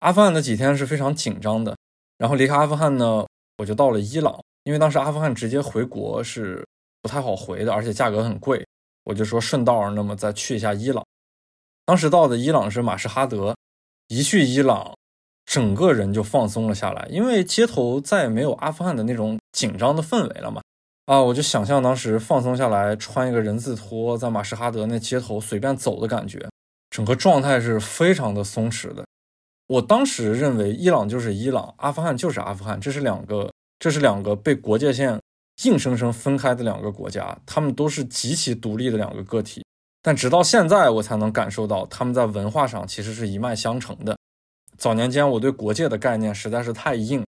[0.00, 1.76] 阿富汗的几天是非常紧张的，
[2.16, 3.24] 然后离开阿富汗呢，
[3.58, 6.66] 我就到了伊朗，因为当时阿富汗直接回国是
[7.00, 8.66] 不太好回的，而且价格很贵，
[9.04, 11.06] 我就说顺道那么再去一下伊朗。
[11.86, 13.56] 当时到的伊朗是马什哈德，
[14.08, 14.92] 一去伊朗，
[15.46, 20.60] 整个人就放松了下来，因为街头再也没有阿富汗的那种紧张的氛围了嘛。
[21.08, 26.46] 啊，我就想象当时放松下来，穿一个人字拖，在马什哈德那街头随便走的感觉，
[26.90, 29.06] 整个状态是非常的松弛的。
[29.68, 35.18] 我当时认为伊朗就是伊朗，阿富汗就是阿富汗，这是两个，这是两个被国界线
[35.64, 39.64] 硬生生分开的两个国家，他们都是极其独立的两个个体。
[40.02, 44.14] 但直到现在，我才能感受到他们在文化上其实是一脉相承的。
[44.76, 47.24] 早年间我对国界的概念实在是太硬，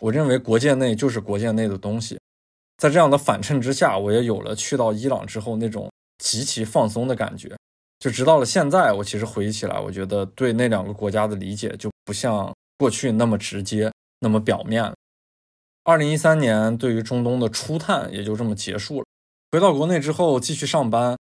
[0.00, 2.18] 我认为国界内就是国界内的东西。
[2.82, 7.56] 在这样的反衬之下，我也有了去到伊朗之后那种极其放松的感觉。
[8.00, 14.92] 就直到了现在，我其实回忆起来，我觉得对那两个国家的理解就不像过去那么直接、那么表面。
[15.84, 19.06] 二零一三年对于中东的初探也就这么结束了。
[19.52, 21.16] 回到国内之后继续上班，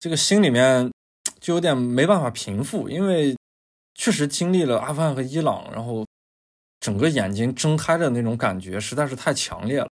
[0.00, 0.90] 这个心里面
[1.38, 3.36] 就有点没办法平复，因为
[3.94, 6.06] 确实经历了阿富汗和伊朗，然后
[6.80, 9.88] 整个眼睛睁开的那种感觉实在是太强烈了。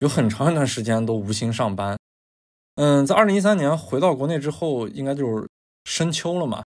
[0.00, 1.96] 有很长一段时间都无心上班，
[2.74, 5.48] 嗯，在二零一三年回到国内之后，应该就是
[5.84, 6.62] 深秋了嘛，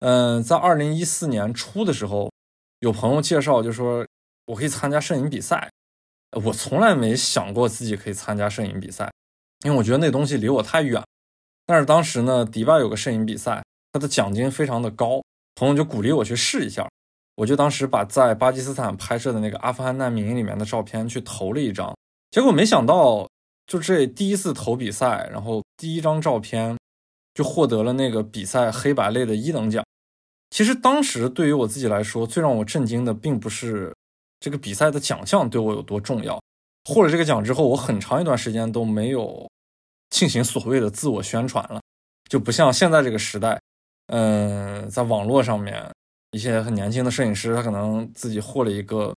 [0.00, 2.30] 嗯，在二零一四年初的时候，
[2.80, 4.06] 有朋友介绍就说
[4.46, 5.70] 我可以参加摄影比赛，
[6.44, 9.10] 我从来没想过自己可以参加摄影比赛，
[9.64, 11.02] 因为我觉得那东西离我太远。
[11.66, 13.62] 但是当时呢，迪拜有个摄影比赛，
[13.92, 15.22] 它的奖金非常的高，
[15.56, 16.88] 朋友就鼓励我去试一下，
[17.34, 21.94] 我就当时把在巴基斯坦拍摄的那个阿富汗难民里面的照片去投了一张。
[22.30, 23.28] 结果没想到，
[23.66, 26.76] 就这第一次投比赛，然后第一张照片
[27.34, 29.84] 就获得了那个比赛黑白类的一等奖。
[30.50, 33.94] 其实当时对于我自己来说，最让我震惊的并不是
[34.40, 36.40] 这个比赛的奖项对我有多重要。
[36.84, 39.46] 获了这个奖之后，我很长一段时间都没有
[40.08, 41.80] 进行所谓的自我宣传了，
[42.30, 43.60] 就不像现在这个时代，
[44.06, 45.86] 嗯，在网络上面，
[46.30, 49.14] 一些很年轻的摄影师，他可能自己获了一个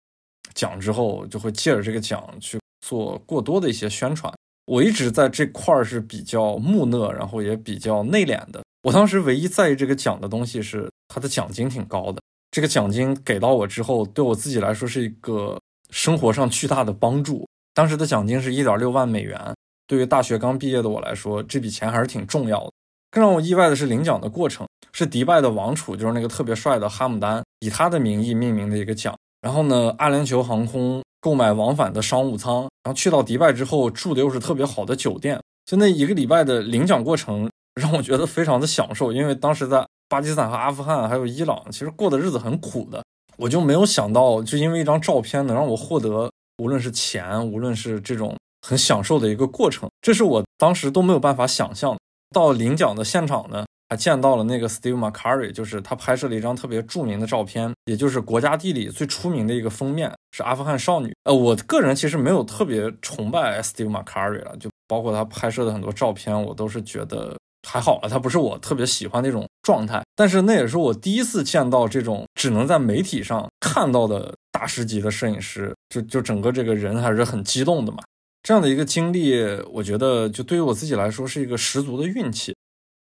[0.55, 4.33] 奖之后，就会借着这个奖去做过多的一些宣传。
[4.67, 8.62] 我一直在这块儿是比较木讷，然后也比较内敛的。
[8.83, 12.21] 我当时唯一在意这个奖的东西是它的奖金挺高的。
[12.51, 15.59] 这个奖金给到我之后，对我自己来说是一个
[15.91, 17.47] 生活上巨大的帮助。
[17.75, 19.55] 当时的奖金是一点六万美元，
[19.87, 22.73] 对于大学刚毕业的我来说，这笔钱还是挺重要的。
[23.11, 29.17] 更让我意外的是，领奖的过程是迪拜的王储，就是那个特别帅的哈姆丹，以他的名义命名的一个奖。
[29.41, 37.51] 然后呢，阿联酋航空购买往返的商务舱，然后去到迪拜之后住的又是特别好的酒店，就那一个礼拜的领奖过程。
[37.79, 43.05] 让我觉得非常的享受，因为当时在巴基斯坦和阿富汗还有伊朗，其实过的日子很苦的。
[43.37, 46.29] 我就没有想到，就因为一张照片能让我获得
[46.61, 48.35] 无论是钱，无论是这种
[48.67, 51.97] 很享受的一个过程，这是我当时都没有办法想象。
[52.35, 61.14] 到领奖的现场呢，还见到了那个 Steve McCurry，就是他拍摄了一张特别著名的照片，也就是国家地理最出名的一个封面，是阿富汗少女。
[61.24, 67.37] 呃，我个人其实没有特别崇拜 Steve McCurry 了，就包括他拍摄的很多照片，我都是觉得。
[67.68, 77.98] 还好了，他不是我特别喜欢那种状态，但是那也是我第一次见到这种只能在媒体上看到的大师级的摄影师，就就整个这个人还是很激动的嘛。
[78.42, 79.35] 这样的一个经历，
[79.70, 82.55] 我觉得就对于我自己来说是一个十足的运气，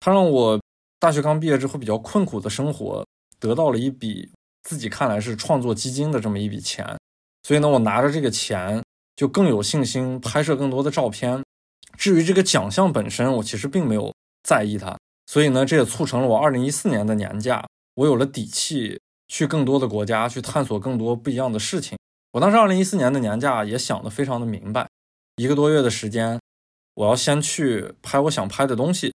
[0.00, 0.60] 它让我
[0.98, 3.06] 大学刚毕业之后比较困苦的生活
[3.38, 4.30] 得到了一笔
[4.62, 6.98] 自己看来是创作基金的这么一笔钱，
[7.42, 8.82] 所以呢，我拿着这个钱
[9.14, 11.42] 就更有信心拍摄更多的照片。
[11.96, 14.12] 至于这个奖项本身，我其实并没有。
[14.42, 17.62] 在意它，所以呢，这也促成了我二零一四年的年假，
[17.94, 21.98] 我有了底气去更多的国家去探索更多不一样的事情。
[22.32, 24.88] 我当时二零一四年的年假也想得非常的明白，
[25.36, 26.40] 一个多月的时间，
[26.94, 29.12] 我要先去拍我想拍的东西。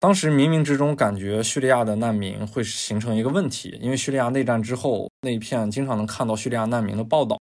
[0.00, 7.38] 当时冥冥之中感觉叙利亚的难民会形成一个问题，因为叙利亚内战之后那一片经常能看到叙利亚难民的报道，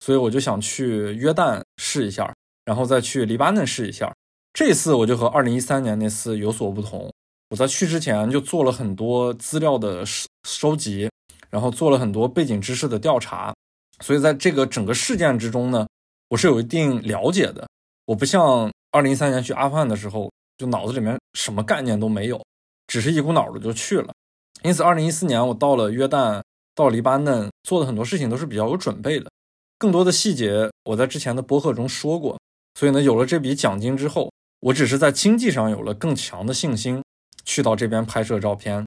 [0.00, 2.30] 所以我就想去约旦试一下，
[2.66, 4.12] 然后再去黎巴嫩试一下。
[4.52, 7.10] 这次我就和二零一三年那次有所不同，
[7.48, 11.08] 我在去之前就做了很多资料的收收集，
[11.48, 13.54] 然后做了很多背景知识的调查，
[14.00, 15.88] 所以在这个整个事件之中呢，
[16.28, 17.66] 我是有一定了解的。
[18.04, 20.30] 我不像二零一三年去阿富汗的时候，
[20.62, 22.40] 就脑子里面什么概念都没有，
[22.86, 24.14] 只是一股脑的就去了。
[24.62, 26.40] 因此，二零一四年我到了约旦，
[26.72, 29.28] 到黎巴嫩，做的很多事情都是比较有准备的。
[29.76, 32.40] 更多的细节我在之前的播客中说过，
[32.78, 34.32] 所以呢，有了这笔奖金之后。
[34.62, 37.02] 我只是在经济上有了更强的信心，
[37.44, 38.86] 去到这边拍摄照片。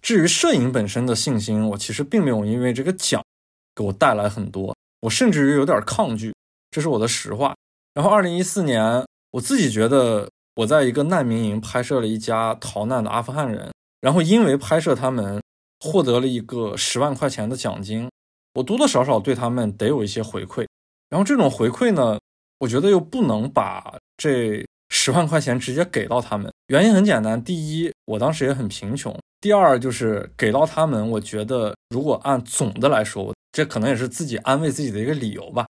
[0.00, 3.20] 至于摄影本身的信心，我其实并没有因为这个奖
[3.74, 6.32] 给我带来很多，我甚至于有点抗拒，
[6.70, 7.56] 这是我的实话。
[7.92, 15.40] 然后，二零一四年，我自己觉得我在一个难民营拍摄了一家逃难的阿富汗人，然后因为拍摄他们
[15.78, 18.10] 获得了一个十万块钱的奖金，
[18.54, 20.66] 我多多少少对他们得有一些回馈。
[21.08, 22.18] 然后这种回馈呢，
[22.58, 24.66] 我觉得又不能把这。
[24.88, 27.42] 十万块钱直接给到他们，原因很简单。
[27.42, 35.66] 第一，我当时也很贫穷；第二，就是给到他们，我觉得如果按总的来说，这可能也是自己安慰自己的一个理由吧。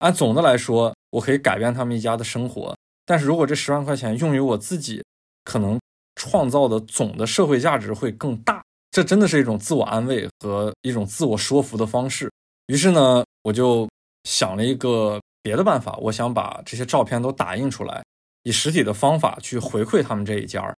[0.00, 2.76] 按总的来说，我可以改变他们一家的生活。
[3.10, 5.02] 但是如果这十万块钱用于我自己，
[5.42, 5.80] 可能
[6.14, 8.62] 创造的总的社会价值会更大。
[8.92, 12.30] 这真的是一种自我安慰和一种自我说服的方式。
[12.68, 13.88] 于是呢，我就
[14.22, 18.00] 想了一个别的办法，我想把这些照片都打印出来。
[18.44, 20.76] 以实体的方法去回馈他们这一家儿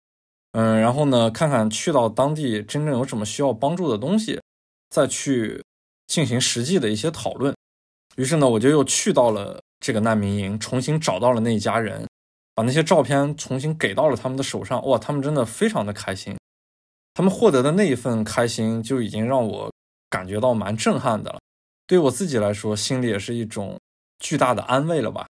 [0.52, 4.40] 嗯，然后呢，看看去到当地真正有什么需要帮助的东西，
[4.88, 5.60] 再去
[6.06, 7.52] 进行实际的一些讨论。
[8.14, 12.06] 于是呢，我就又去到了这个难民营，重新找到了那一家人，
[12.60, 14.86] 把那些照片重新给到了他们的手上。
[14.86, 16.36] 哇，他们真的非常的开心，
[17.14, 19.72] 他们获得的那一份开心就已经让我
[20.10, 21.38] 感觉到蛮震撼的了。
[21.86, 23.80] 对我自己来说，心里也是一种
[24.18, 25.26] 巨大的安慰了吧。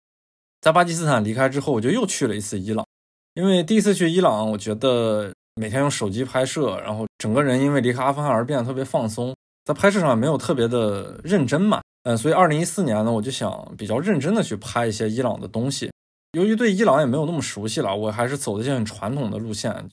[0.62, 2.87] 在巴基斯坦离开之后，我就又去了一次伊朗，
[3.35, 15.91] 因为第一次去伊朗，我觉得每天用手机拍摄，然后整个人因为离开阿富汗而变得特别放松，在拍摄上没有特别的认真嘛，嗯，所以二零一四年呢，我就想比较认真的去拍一些伊朗的东西。
[16.33, 19.89] 由于对伊朗也没有那么熟悉了，我还是走的一些很传统的路线，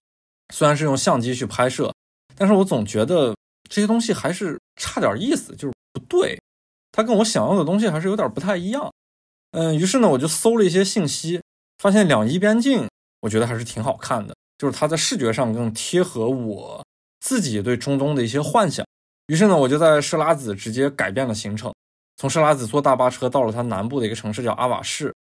[0.53, 1.93] 虽然是用相机去拍摄，
[2.36, 3.36] 但是我总觉得
[3.69, 6.39] 这些东西还是差点意思，就是不对，
[6.91, 8.91] 它跟我想要的东西还是有点不太一样。
[9.51, 11.41] 嗯，于是呢，我就搜了一些信息，
[11.77, 12.89] 发现两伊边境，
[13.21, 16.86] 我觉得还是挺好看的，就是它在视觉上更贴合我
[17.21, 18.86] 自己对中东的一些幻想。
[19.27, 21.73] 于是呢，我就在设拉子直接改变了行程，
[22.17, 25.15] 从设拉子坐大巴车到了它南部的一个城市叫阿瓦士，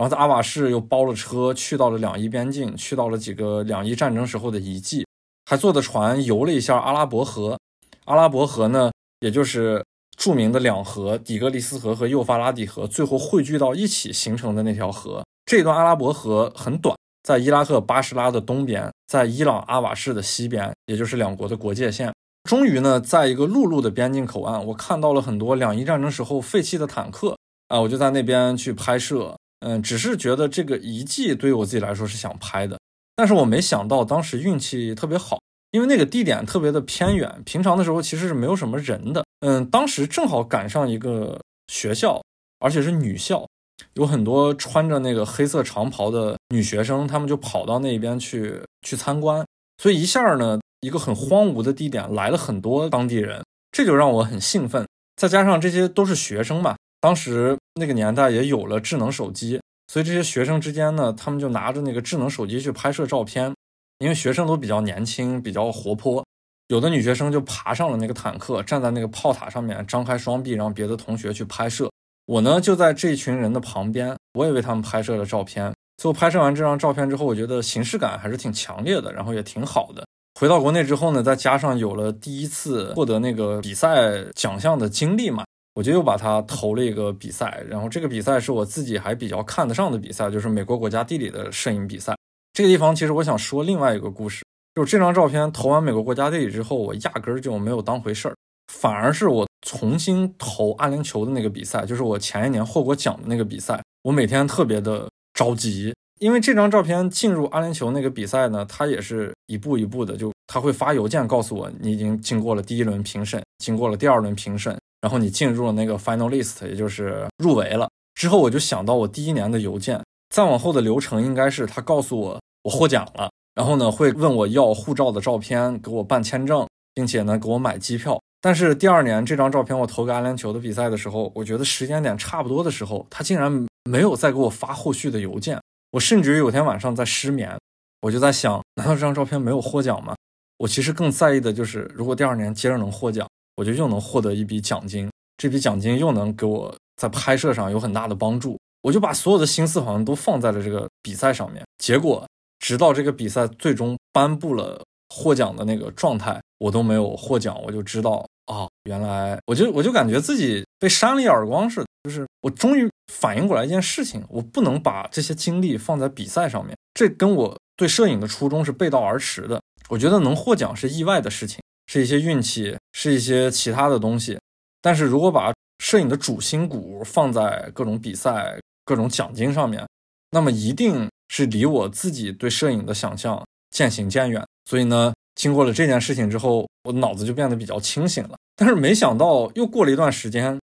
[0.00, 5.04] 然后在阿瓦市又包了车去到了两伊边境，去到了几个两伊战争时候的遗迹，
[5.44, 7.58] 还坐的船游了一下阿拉伯河。
[8.06, 9.84] 阿拉伯河呢，也就是
[10.16, 15.22] 著名的两河底格里斯河和幼发拉底河最后汇聚到一起形成的那条河。
[15.44, 22.10] 这段阿拉伯河很短，在伊拉克巴士拉的东边，在伊朗阿瓦市的西边，也就是两国的国界线。
[22.48, 27.36] 终于呢，在一个陆路的边境口岸，我看到了很多两伊战争时候废弃的坦克
[27.68, 29.36] 啊，我就在那边去拍摄。
[29.60, 32.78] 嗯，只是觉得这个遗迹对于我自己来说是想拍的，
[33.14, 35.38] 但是我没想到当时运气特别好，
[35.70, 39.24] 因为那个地点特别的偏远，平常的时候其实是没有什么人的。
[39.40, 42.22] 嗯，当时正好赶上一个学校，
[42.58, 43.46] 而且是女校，
[43.94, 49.46] 有很多穿着那个黑色长袍的女学生，她们就跑到那边去去参观，
[49.76, 54.86] 所以一下呢，一个很荒芜的地点来了很多当地人，这就让我很兴奋。
[55.16, 56.76] 再加上这些都是学生嘛。
[57.00, 63.52] 当时那个年代也有了智能手机，所以这些学生之间呢，他们就拿着那个智能手机去拍摄照片。
[64.00, 66.24] 因为学生都比较年轻，比较活泼，
[66.68, 71.90] 有的女学生就爬上了那个坦克，站在那个炮塔上面，张开双臂，让别的同学去拍摄。
[72.24, 75.70] 我呢就在这群人的旁边，我也为他们拍摄了照片。
[75.98, 80.02] 最后拍摄完这张照片之后，我觉得形式感还是挺强烈的，然后也挺好的。
[80.40, 85.44] 回到国内之后呢，再加上有了第一次获得那个比赛奖项的经历嘛。
[85.74, 92.16] 我就又把它投了一个比赛，然后这个比赛是我自己还比较看得上的比赛，就是美国国家地理的摄影比赛。
[92.52, 94.44] 这个地方其实我想说另外一个故事，
[94.74, 98.34] 就是这张照片投完美国国家地理之后，我压根儿就没有当回事儿，
[98.72, 114.76] 反而是我重新投阿联酋的那个比赛，就是我前一年获过奖的那个比赛，我每天特别的着急，因为这张照片进入阿联酋那个比赛呢，它也是一步一步的，就他会发邮件告诉我你已经经过了第一轮评审，经过了第二轮评审。
[115.00, 117.88] 然后你进入了那个 final list，也就是入围了。
[118.14, 128.20] 之后我就想到我第一年的邮件，再往后的流程应该是他告诉我我获奖了，然后呢会问我要护照的照片，给我办签证，并且呢给我买机票。
[128.42, 135.58] 但是第二年这张照片我投给阿联酋的比赛的时候，我觉得时间点差不多的时候，他竟然没有再给我发后续的邮件。
[135.92, 137.58] 我甚至于有天晚上在失眠，
[138.02, 140.14] 我就在想，难道这张照片没有获奖吗？
[140.58, 143.26] 我其实更在意的就是，如果第二年接着能获奖。
[143.60, 148.58] 我就又能获得一笔奖金，这笔奖金又能给我在拍摄上有很大的帮助。
[148.80, 151.62] 我就把所有的心思好像都放在了这个比赛上面。
[151.76, 152.26] 结果，
[152.58, 157.54] 直到这个比赛最终颁布了获奖的那个状态，我都没有获奖。
[157.62, 161.86] 我就知道啊，原来我就我就感觉自己被扇了一耳光似的。
[162.04, 166.74] 就是我终于反应过来一件事情，我不能把这些精力放在比赛上面。
[166.94, 169.60] 这跟我对摄影的初衷是背道而驰的。
[169.90, 171.60] 我觉得能获奖是意外的事情。
[171.92, 174.38] 是一些运气，是一些其他的东西，
[174.80, 179.84] 但是如果把摄影的主心骨放在各种比赛、各种奖金上面，
[180.30, 184.40] 那么一定是离我自己对摄影的想象渐行渐远。
[184.66, 188.36] 所以呢，经过了这件事情之后，我脑子就变得比较清醒了。
[188.54, 190.56] 但是没想到，又过了一段时间，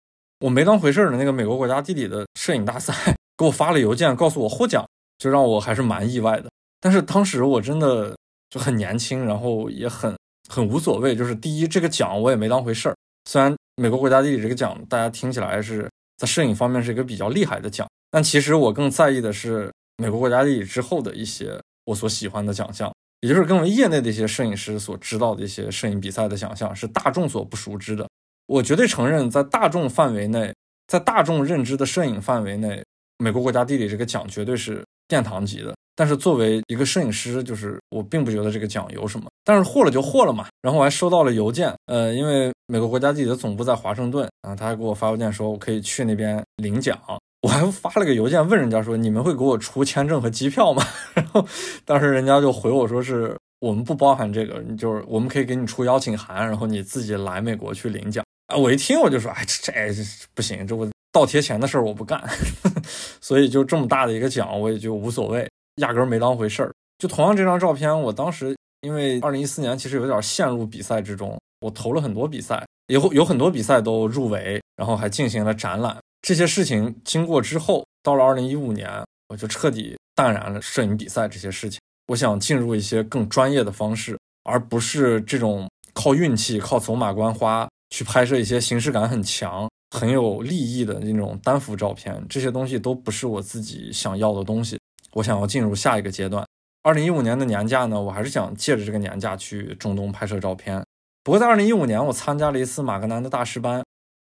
[0.41, 2.93] 我没当回事的那个美国国家地理的摄影大赛
[3.36, 6.51] 给我发了邮件，告诉我获奖，就让我还是蛮意外的。
[6.80, 8.15] 但是当时我真的
[8.51, 10.15] 就很年轻，然后也很。
[10.48, 12.96] 很无所谓，就是第一，这个奖我也没当回事儿。
[13.30, 28.08] 虽然美国国家地理这个奖，大家听起来是在摄影方面是一个比较厉害的奖，但其实我更在意的是美国国家地理之后的一些我所喜欢的奖项，也就是更为业内的一些摄影师所知道的一些摄影比赛的奖项，是大众所不熟知的。
[28.46, 30.54] 我绝对承认，在大众范围内，
[30.88, 32.84] 在大众认知的摄影范围内，
[33.18, 35.74] 美国国家地理这个奖绝对是殿堂级的。
[35.96, 39.28] 但是作为一个摄影师，就是我并不觉得这个奖有什么。
[39.43, 40.48] 但是获了就获了嘛。
[40.62, 47.00] 然后我还收到了邮件，呃，因为美国国家地理的总部在华盛顿，然后他还给我发邮件说我可以去那边领奖。
[47.41, 50.84] 我还发了个邮件问人家说你们会给我出签证和机票吗？
[51.14, 51.46] 然后
[51.86, 58.26] 当时人家就回我说是我们不包含这个，就是我们可以给你出邀请函，然后你自己来美国去领奖。
[58.48, 62.22] 啊，我一听我就说，哎，这这不行，这我倒贴钱的事儿我不干。
[63.22, 65.48] 所以就这么大的一个奖，我也就无所谓。
[65.78, 66.71] 压根儿没当回事儿。
[66.97, 75.97] 就同样这张照片，我当时因为二零一四年其实有点陷入比赛之中，我投了很多比赛，有有很多比赛都入围，然后还进行了展览。
[76.21, 78.89] 这些事情经过之后，到了二零一五年，
[79.28, 81.80] 我就彻底淡然了摄影比赛这些事情。
[82.07, 92.23] 我想进入一些更专业的方式，而不是这种靠运气、靠走马观花去拍摄一些形式感很强、很有利益的那种单幅照片。
[92.30, 94.80] 这些东西都不是我自己想要的东西。
[95.16, 96.45] 我想要进入下一个阶段。
[96.84, 100.86] 二零一五年的年假呢，我还是想借着这个年假去中东拍摄照片。
[101.24, 103.84] 不过在二零一五年，我参加了一次马格南的大师班，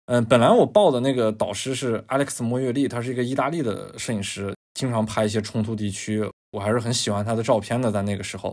[0.06, 8.52] 嗯，本来我报的那个导师是 Alex 莫约利，他是一个意大利的摄影师，经常拍一些冲突地区，我还是很喜欢他的照片的，在那个时候。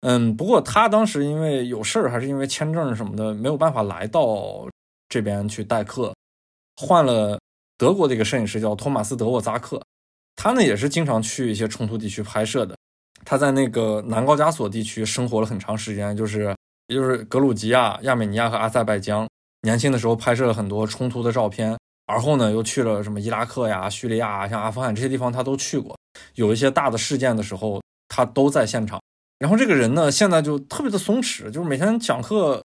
[0.00, 4.66] 嗯，不过他当时因为有事儿，还是因为签证什么的，没有办法来到
[5.08, 6.12] 这边去代课，
[6.78, 7.38] 换了
[7.76, 9.80] 德国的一个摄影师叫托马斯德沃扎克，
[10.36, 12.76] 他呢也是经常去一些冲突地区拍摄的。
[13.24, 16.54] 他在那个南高加索地区生活了很长时间，就是
[16.86, 19.28] 也就是格鲁吉亚、亚美尼亚和阿塞拜疆。
[19.62, 21.76] 年轻的时候拍摄了很多冲突的照片，
[22.06, 25.94] 而后呢又去了什么伊拉克呀、叙利亚、像阿富汗这些地方，他都去过。
[26.34, 28.98] 有一些大的事件的时候，他都在现场。
[29.38, 32.62] 然后这个人呢，现在就特别的松弛，就是每天讲课，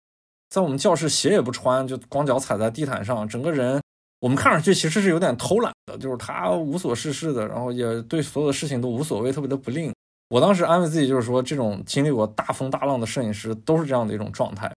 [0.49, 3.81] 在我们教室鞋也不穿，就光脚踩在地毯上，整个人
[4.21, 9.93] 我们看上去其实是有点偷懒就是他无所事事的，然后也对所有的事情都无所谓，特别的不吝。
[10.29, 14.73] 我当时安慰自己，就是说这种经历过大风大浪的摄影师都是这样的一种状态。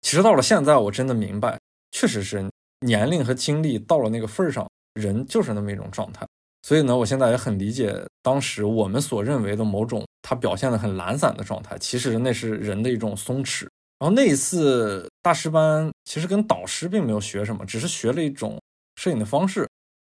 [0.00, 1.58] 其实到了现在，我真的明白，
[1.90, 2.48] 确实是
[2.80, 6.26] 年龄和经历到了那个份儿上，人就是那么一种状态。
[6.62, 13.68] 所以呢，我现在也很理解当时我们所认为的某种他表现的很懒散的状态，其实那是人的一种松弛。
[13.98, 18.60] 然后那一次大师班，其实跟导师并没有学什么，只是学了一种
[18.96, 19.68] 摄影的方式，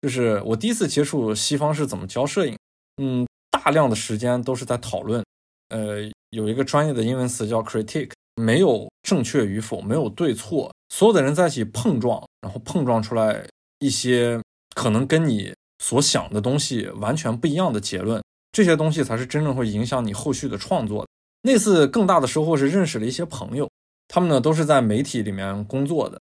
[0.03, 2.57] 就是我第一次接触西方是怎么教摄影。
[3.03, 3.27] 嗯。
[3.53, 5.23] 大量的时间都是在讨论，
[5.69, 5.99] 呃，
[6.31, 13.47] 有一个专业的英文词叫 critique，没有正确与否，没有对错，所有的人在一起碰撞，然后碰撞出来
[13.81, 14.41] 一些
[14.75, 21.07] 可能跟你所想的东西完全不一样的结论，这些东西才是真正会影响你后续的创作。
[21.43, 23.69] 那次更大的收获是认识了一些朋友，
[24.09, 26.19] 他们呢都是在媒体里面工作的，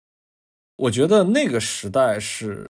[0.76, 2.66] 我觉得那个时代是，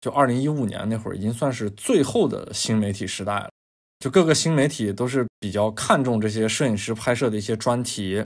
[0.00, 3.50] 就二零一五年那会儿，已经算是最后的新媒体时代了。
[3.98, 8.24] 就各个新媒体都是比较看重这些摄影师拍摄的一些专题、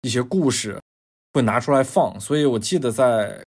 [0.00, 0.80] 一些故事，
[1.34, 2.18] 会拿出来放。
[2.18, 3.44] 所以我记得在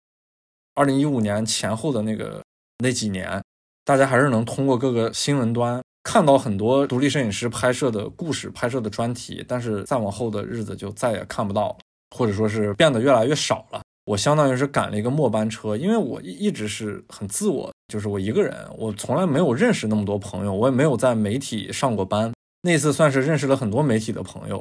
[0.75, 2.43] 二零一五年前后的那个
[2.79, 3.41] 那几年，
[3.85, 9.45] 大家还是能通过各个新闻端看到很多独立摄影师拍摄的故事、拍摄的专题。
[9.47, 11.77] 但是再往后的日子就再也看不到了，
[12.16, 13.81] 或者说是变得越来越少了。
[14.11, 22.32] 我相当于是赶了一个末班车，因为我一一直是很自我，就是我一个人，我从来没有认识那么多朋友，我也没有在媒体上过班。
[22.62, 24.61] 那次算是认识了很多媒体的朋友，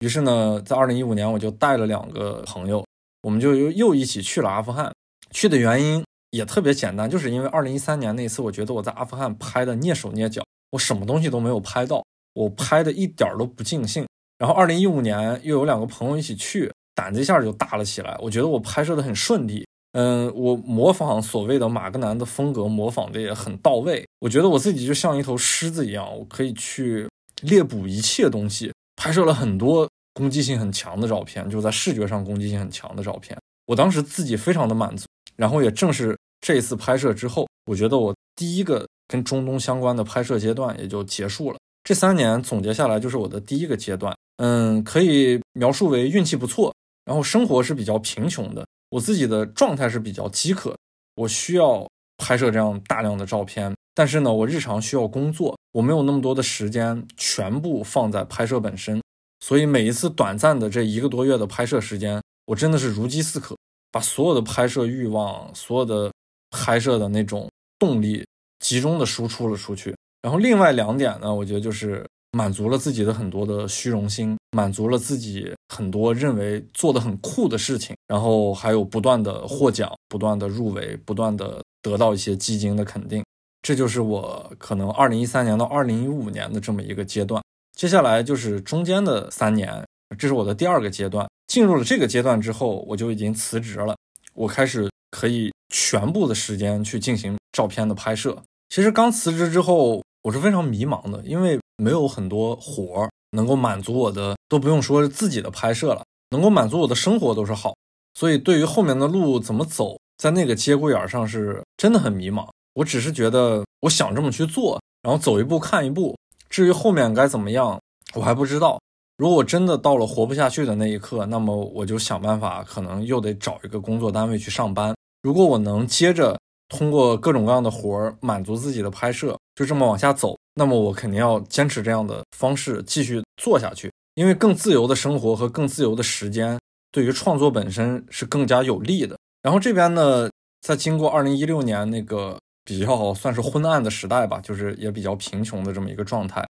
[0.00, 2.84] 于是呢，在二零一五年我就带了两个朋友，
[3.22, 4.92] 我们就又又一起去了阿富汗。
[5.30, 14.04] 去的原因也特别简单，就是因为二零一三年那次，我觉得我在阿富汗拍的蹑手蹑脚，我什么东西都没有拍到，我拍的一点儿都不尽兴。
[14.36, 16.72] 然后二零一五年又有两个朋友一起去。
[17.00, 24.06] 胆子一下就大了起来，我觉得我拍摄的很顺利，嗯，我模仿所谓的马格南的风格，模仿的也很到位。
[24.18, 27.08] 我觉得我自己就像一头狮子一样，我可以去
[27.40, 33.34] 猎捕一切东西，拍摄了很多攻击性很强的照片，就在视觉上攻击性很强的照片。
[33.64, 41.56] 我当时自己非常的满足，然后也正是这次拍摄之后，我觉得我第一个跟中东相关的拍摄阶段也就结束了。
[41.82, 46.70] 这三年总结下来就是我的第一个阶段，嗯，可以描述为运气不错。
[47.04, 50.76] 然后生活是比较贫穷的，我自己的状态是比较饥渴，
[51.14, 51.88] 我需要
[52.18, 59.02] 拍摄这样大量的照片，但是呢，我日常需要工作，我没有那么多的时间全部放在拍摄本身，
[59.40, 63.56] 所以每一次短暂的这一个多月的拍摄时间，我真的是如饥似渴，
[63.90, 66.12] 把所有的拍摄欲望、所有的
[66.50, 68.24] 拍摄的那种动力
[68.58, 69.96] 集中的输出了出去。
[70.22, 72.06] 然后另外两点呢，我觉得就是。
[72.32, 83.24] 满足了自己的很多的虚荣心，满足了自己很多认为做的很酷的事情，然后还有不断的获奖、不断的入围、不断的得到一些基金的肯定，
[83.62, 87.42] 这就是我可能二零一三年到二零一五年的这么一个阶段。
[87.76, 89.84] 接下来就是中间的三年，
[90.18, 91.28] 这是我的第二个阶段。
[91.46, 93.96] 进入了这个阶段之后，我就已经辞职了，
[94.34, 98.40] 我开始可以全部的时间去进行照片的拍摄。
[98.68, 101.58] 其实刚辞职之后，我是非常迷茫的，因为。
[101.82, 107.72] 没有很多活儿能够满足我的，都不用说自己的拍摄了，能够满足我的生活都是好。
[108.12, 112.46] 所以对于后面的路怎么走，在那个节骨眼上是真的很迷茫。
[112.74, 116.14] 我只是觉得我想这么去做，然后走一步看一步。
[116.50, 117.80] 至于后面该怎么样，
[118.14, 118.78] 我还不知道。
[119.16, 124.94] 如果我真的到了活不下去的那一刻，那么我就想办法，可能又得找一个工作单位去上班。
[125.22, 130.34] 如果我能接着通过各种各样的活儿满足自己的拍摄，就这么往下走。
[130.54, 136.58] 那么我肯定要坚持这样的方式继续做下去，因为更自由的生活和更自由的时间
[136.90, 139.18] 对于创作本身是更加有利的。
[139.42, 140.30] 然后这边呢，
[140.62, 146.42] 在经过二零一六年那个比较算是昏暗的时代吧，就是也比较贫穷的这么一个状态，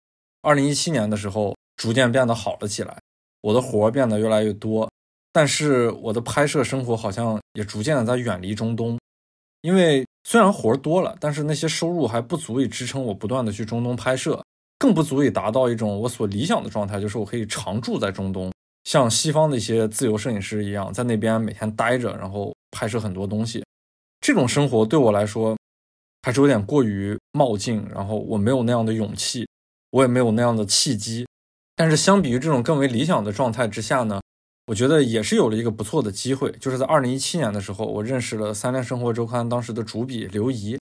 [0.43, 2.95] 二零一七年的时候逐渐变得好了起来，
[3.41, 4.91] 我的活变得越来越多，
[5.33, 8.99] 但是我的拍摄生活好像也逐渐的在远离中东，
[9.63, 14.45] 因为虽然活儿多了，但是那些收入还不足以支撑我不断的去中东拍摄，
[14.79, 18.53] 更不足以达到一种我所理想的状态，就是我可以常住在中东，
[18.85, 23.65] 像西方的一些自由摄影师一样，在那边每天待着，然后拍摄很多东西。
[24.21, 25.57] 这种生活对我来说
[26.21, 29.49] 还是有点过于冒进，然后我没有那样的勇气，
[29.93, 31.27] 我也没有那样的契机。
[31.75, 34.21] 但是相比于这种更为理想的状态之下呢，
[34.69, 40.79] 我觉得也是有了一个不错的机会，就是在二零一七年的时候，我认识了《三联生活周刊》当时的主笔刘怡，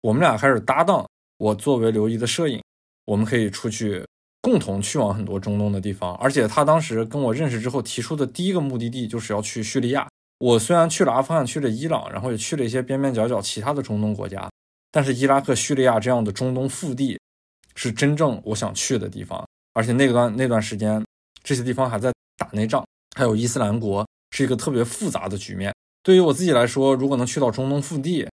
[0.00, 1.06] 我们俩开始搭档。
[1.36, 2.62] 我作为刘怡的摄影，
[3.04, 4.02] 我们可以出去
[4.40, 6.14] 共同去往很多中东的地方。
[6.14, 10.08] 而且他当时跟我认识之后提出的第一个目的地就是要去叙利亚。
[10.38, 14.50] 我虽然去了阿富汗，去了伊朗，然后也去了一些边边角角其他的中东国家，
[14.90, 17.20] 但是伊拉克、叙利亚这样的中东腹地
[17.74, 19.46] 是真正我想去的地方。
[19.74, 21.04] 而且那段那段时间，
[21.44, 22.82] 这些地方还在打内仗，
[23.16, 25.74] 还有伊斯兰国，是一个特别复杂的局面。
[26.02, 28.28] 对于我自己来说，如果能去到中东腹地，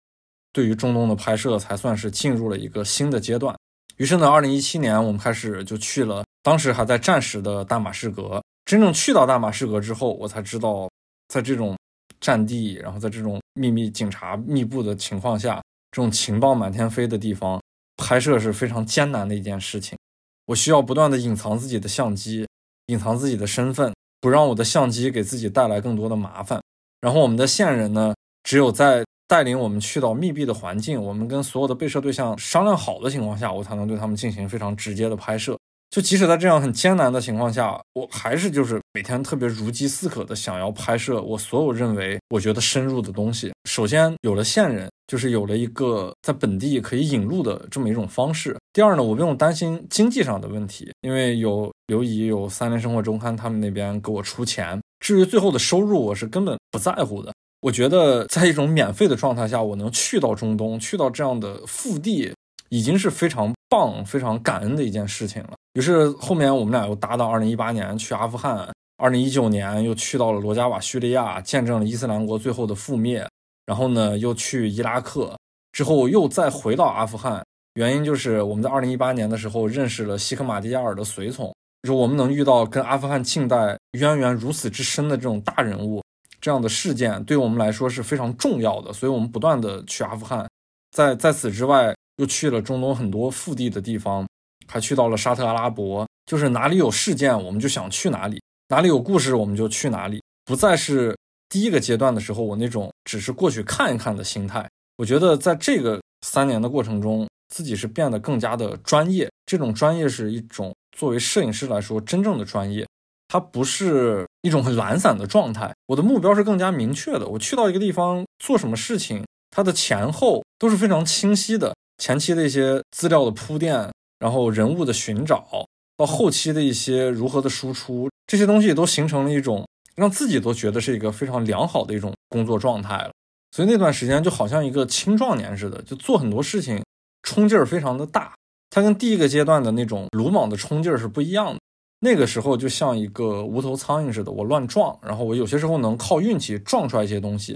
[0.54, 3.54] 对于中东的拍摄才算是进入了一个新的阶段。
[3.98, 8.42] 于是呢，二零一七年我们开始就去了当时还在战时的大马士革。
[8.64, 10.90] 真正去到大马士革之后，我才知道，
[11.28, 11.78] 在这种
[12.22, 15.62] 战地，然后在这种秘密警察密布的情况下，
[15.92, 17.62] 这种情报满天飞的地方，
[17.98, 19.98] 拍摄是非常艰难的一件事情。
[20.46, 22.48] 我需要不断的隐藏自己的相机，
[22.86, 26.62] 隐藏自己的身份，不让我的相机给自己带来更多的麻烦。
[27.02, 28.14] 然后我们的线人呢，
[28.44, 35.58] 只有在带领我们去到密闭的环境，我们跟所有的被摄对象商量好的情况下，我才能对他们进行非常直接的拍摄。
[35.90, 43.52] 就即使在这样很艰难的情况下，我还是就是每天特别如饥似渴的想要拍摄我所有认为我觉得深入的东西。
[43.64, 48.56] 首先有了线人，就是有了一个在本地可以引路的这么一种方式。
[48.72, 54.80] 第二呢，我不用担心经济上的问题，因为有刘姨、有三联生活周刊他们那边给我出钱。
[55.00, 57.34] 至于最后的收入，我是根本不在乎的。
[57.62, 62.32] 我觉得在一种免费的状态下，我能去到中东，去到这样的腹地，
[62.70, 65.54] 已经是非常棒、非常感恩的一件事情了。
[65.74, 73.28] 于是后面我们俩又搭档，二零一八年去阿富汗，二零一九年又去到了罗加瓦叙利亚，见证了伊斯兰国最后的覆灭。
[73.66, 75.38] 然后呢，又去伊拉克，
[75.72, 77.44] 之后又再回到阿富汗。
[77.80, 81.48] 原因就是我们在二零一八年的时候认识了西克马蒂亚尔的随从，
[81.84, 86.04] 就是我们能遇到跟阿富汗近代渊源如此之深的这种大人物，
[86.42, 88.92] 这样的事件对我们来说是非常重要的。
[88.92, 90.46] 所以我们不断的去阿富汗，
[90.92, 94.28] 在在此之外又去了中东很多腹地的地方。
[94.68, 101.18] 还去到了沙特阿拉伯，就是哪里有事件我们就想去哪里，哪里有故事我们就去哪里，不再是
[101.48, 104.70] 第一个阶段的时候我那种只是过去看一看的心态。
[104.98, 109.30] 我觉得在这个三年的过程中，自己是变得更加的专业。
[109.46, 112.88] 这种专业是一种作为摄影师来说真正的专业，
[113.28, 115.74] 它不是一种很懒散的状态。
[115.88, 117.28] 我的目标是更加明确的。
[117.28, 121.76] 我去到一个地方做什么事情，它的前后都是非常清晰的。
[121.98, 123.90] 前期的一些资料的铺垫。
[124.20, 133.12] 然后人物的寻找，到后期的一些如何的输出，这些东西都形成了一种让自己都觉得是一个非常良好的一种工作状态了。
[133.56, 136.84] 所以那段时间就好像一个青壮年似的，就做很多事情，
[137.30, 138.34] 冲劲儿非常的大。
[138.72, 141.60] 它跟第一个阶段的那种鲁莽的冲劲儿是不一样的。
[142.00, 147.56] 那个时候就像一个无头苍蝇似的，我乱撞，然后我有些时候能靠运气撞出来一些东西。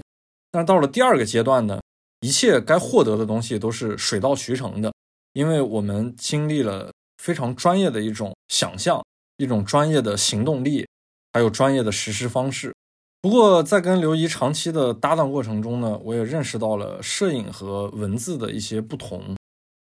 [0.52, 1.80] 但是到了第二个阶段呢，
[2.20, 4.92] 一切该获得的东西都是水到渠成的。
[5.32, 9.04] 因为我们经历了非常专业的一种想象，
[9.38, 10.86] 一种专业的行动力，
[11.32, 12.72] 还有专业的实施方式。
[13.20, 19.34] 不过，在跟刘怡长期的搭档过程中呢，我也认识到了摄影和文字的一些不同。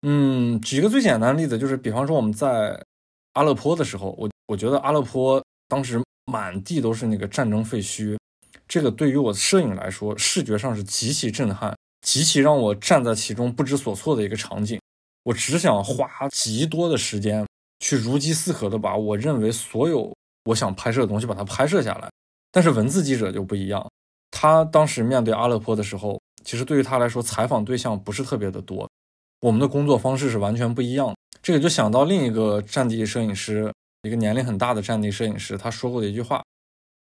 [0.01, 2.81] 嗯，举个最简单的例子，就是比方说我们在
[3.33, 8.17] 阿勒颇的时候，我我觉得阿勒颇当时满地都是那个战争废墟，
[8.67, 14.79] 这个对于我的摄影来说，视觉上是极其震撼，极其让我站在其中不知所措的一个场景。
[15.23, 17.45] 我只想花极多的时间
[17.79, 22.09] 去如饥似渴的把我认为所有我想拍摄的东西把它拍摄下来，
[22.51, 23.85] 但是文字记者就不一样。
[24.31, 28.89] 他当时面对阿勒颇的时候，其实对于他来说，采访对象不是特别的多。
[29.41, 31.15] 我们的工作方式是完全不一样的。
[31.41, 33.71] 这个就想到另一个战地摄影师，
[34.03, 36.43] 一个年龄很大的战地摄影师，他说过的一句话。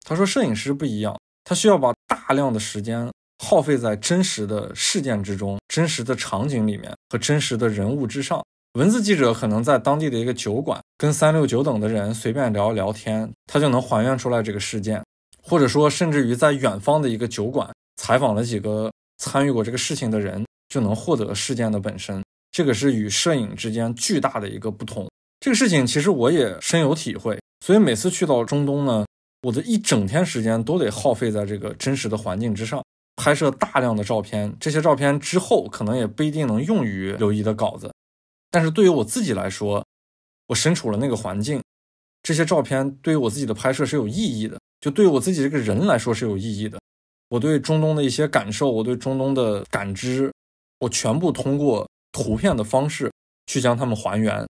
[0.04, 3.08] 他说：“摄影师不一样，他需要把大量的时间。”
[3.44, 8.40] 耗费在真实的事件之中、真实的场景里面和真实的人物之上。
[8.74, 15.04] 文字记者可能在当地的一个酒馆跟三六九等的人随便聊聊天，他就能还原出来这个事件，
[15.42, 22.21] 或者说甚至于在远方的一个酒馆采访了几个参与过这个事情的人，就能获得事件的本身。
[22.52, 25.10] 这个是与摄影之间巨大的一个不同。
[25.40, 29.04] 这个事情其实我也深有体会，所以每次去到中东呢，
[29.42, 32.84] 我的一整天时间都得耗费在这个真实的环境之上，
[33.16, 34.54] 拍摄大量的照片。
[34.60, 37.92] 这些照片之后可能也不一定能用于刘一的稿子，
[38.50, 39.84] 但是对于我自己来说，
[40.46, 41.60] 我身处了那个环境，
[42.22, 46.78] 这些照片对于我自己的拍摄是有意义的，就对于我自己这个人来说是有意义的。
[47.28, 50.30] 我对中东的一些感受，我对中东的感知，
[50.78, 53.10] 我全部通过图片的方式
[53.46, 54.46] 去将它们还原。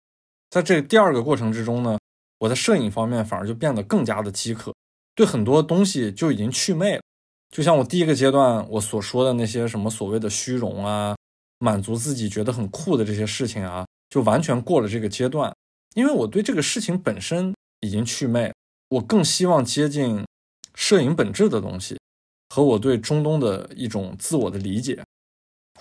[0.48, 1.98] 在这第二个过程之中呢，
[2.38, 4.72] 我在摄影方面反而就变得更加的饥渴，
[5.14, 7.02] 对很多东西就已经祛魅了。
[7.50, 11.16] 就像我第一个阶段我所说的那些什么所谓的虚荣啊，
[11.58, 15.54] 满足自己觉得很酷的这些事情啊，就完全过了这个阶段。
[15.94, 18.52] 因为我对这个事情本身已经祛魅，
[18.90, 20.24] 我更希望接近
[20.74, 21.98] 摄影本质的东西。
[22.50, 25.04] 和我对中东的一种自我的理解，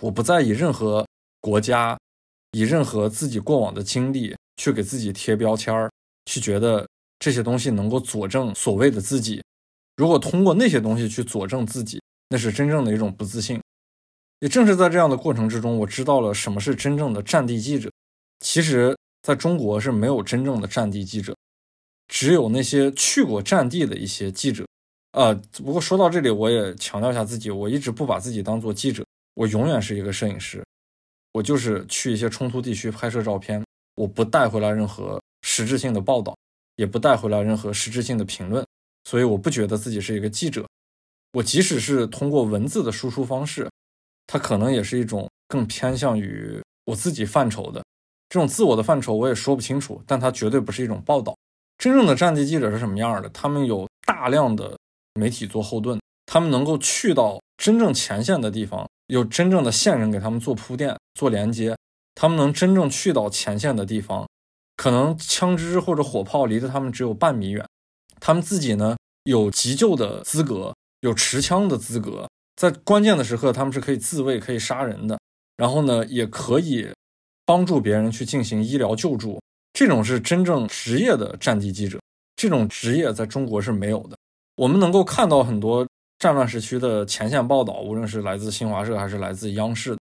[0.01, 1.07] 我不再以任何
[1.41, 1.97] 国家、
[2.51, 5.91] 以任何自己过往的经历去给自己贴标签儿，
[6.25, 6.88] 去觉得
[7.19, 9.41] 这些东西能够佐证所谓的自己。
[9.95, 13.61] 如果通过那些东西去佐证自己，那是真正的一种不自信。
[14.39, 17.89] 也正是在这样的过程之中，我知道了什么是真正的战地记者。
[18.39, 21.35] 其实，在中国是没有真正的战地记者，
[22.07, 24.63] 只有那些去过战地的一些记者。
[25.13, 25.33] 呃，
[25.63, 30.63] 不过说到这里，我也强调一下自己，我一直不把自己当做记者，我永远是一个摄影师，
[31.38, 33.63] 我就是去一些冲突地区拍摄照片，
[33.95, 36.35] 我不带回来任何实质性的报道，
[36.77, 38.65] 也不带回来任何实质性的评论，
[39.03, 40.67] 所以我不觉得自己是一个记者。
[41.33, 43.69] 我即使是通过文字的输出方式，
[44.25, 47.85] 它可能也是一种更偏向于我自己范畴的
[48.29, 51.38] 这种自我的范畴，我也说不清楚，但它绝对不是一种报道。
[51.77, 53.29] 真正的战地记者是什么样的？
[53.29, 54.75] 他们有大量的。
[55.13, 61.76] 媒体做后盾，他们能够去到真正前线的地方，有真正的线人给他们做铺垫、做连接，
[62.16, 64.28] 他们能真正去到前线的地方，
[64.76, 67.66] 可能枪支或者火炮离着他们只有半米远，
[68.20, 75.18] 他们自己呢有急救的资格，有持枪的资格，在关键的时刻他们是可以自卫、可以杀人的，
[75.55, 76.89] 然后呢也可以
[77.45, 79.41] 帮助别人去进行医疗救助，
[79.74, 81.99] 这种是真正职业的战地记者，
[82.36, 84.18] 这种职业在中国是没有的。
[84.58, 85.88] 我们能够看到很多
[86.20, 89.97] 战乱时期的前线报道，无论是来自新华社还是来自央视，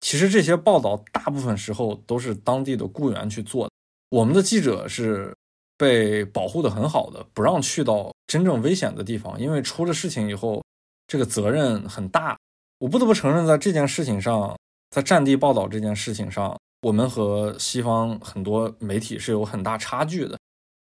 [0.00, 3.70] 其实这些报道大部分时候都是当地的雇员去做的。
[4.10, 5.34] 我们的记者是
[5.76, 10.62] 被保护的很好的，不让去到真正危险的地方，因为出了事情以后，
[11.06, 12.36] 这个责任很大。
[12.78, 14.54] 我不得不承认，在这件事情上，
[14.90, 20.38] 在战地报道这件事情上，我们和西方很多媒体是有很大差距的。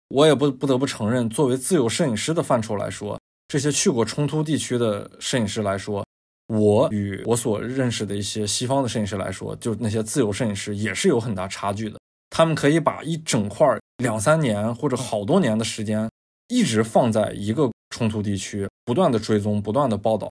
[0.09, 3.18] 我也不不得不承认，作为自由摄影师的范畴来说，
[3.55, 6.05] 这些去过冲突地区的摄影师来说，
[6.49, 11.97] 我与我所认识的一些西方的摄影师来说，就那些自由摄影师也是有很大差距的。
[12.31, 13.65] 他们可以把一整块
[13.99, 16.11] 两三年或者好多年的时间，
[16.49, 20.29] 一直放在一个冲突地区，不断的追踪，不断的报道。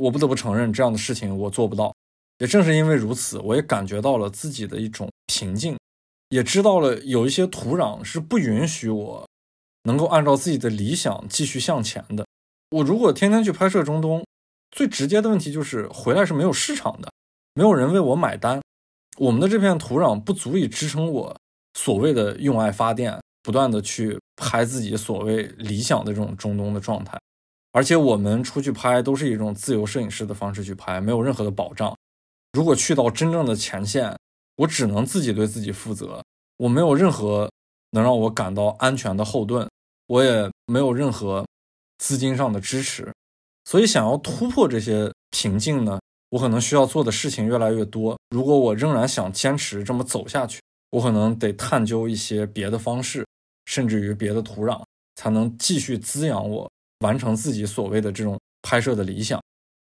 [0.00, 1.94] 我不得不承认，这样的事情我做不到。
[2.38, 5.76] 也正是因为如此，我也感觉到了自己的一种平静。
[6.30, 9.28] 也知道了有一些土壤是不允许我
[9.82, 12.24] 能够按照自己的理想继续向前的。
[12.74, 14.24] 我如果天天去拍摄中东，
[14.72, 17.08] 最直接的问题就是回来是没有市场的，
[17.54, 18.60] 没有人为我买单。
[19.16, 21.36] 我们的这片土壤不足以支撑我
[21.74, 27.16] 所谓的用爱发电，不断的去拍自己所谓理想的这种中东的状态。
[27.70, 31.96] 而且我们出去拍都是一种自由摄影师的方式去拍，没有任何的保障。
[32.54, 34.16] 如果去到真正的前线，
[34.56, 36.20] 我只能自己对自己负责，
[36.56, 37.48] 我没有任何
[37.90, 39.68] 能让我感到安全的后盾，
[40.08, 41.44] 我也没有任何
[41.98, 43.12] 资金上的支持，
[43.64, 48.18] 所以想要突破这些瓶颈呢，我可能需要做的事情越来越多。
[48.30, 53.26] 如果我仍然想坚持这么走下去，我可能得探究一些别的方式，
[53.66, 54.82] 甚至于别的土壤，
[55.16, 56.70] 才能继续滋养我，
[57.00, 59.40] 完成自己所谓的这种拍摄的理想。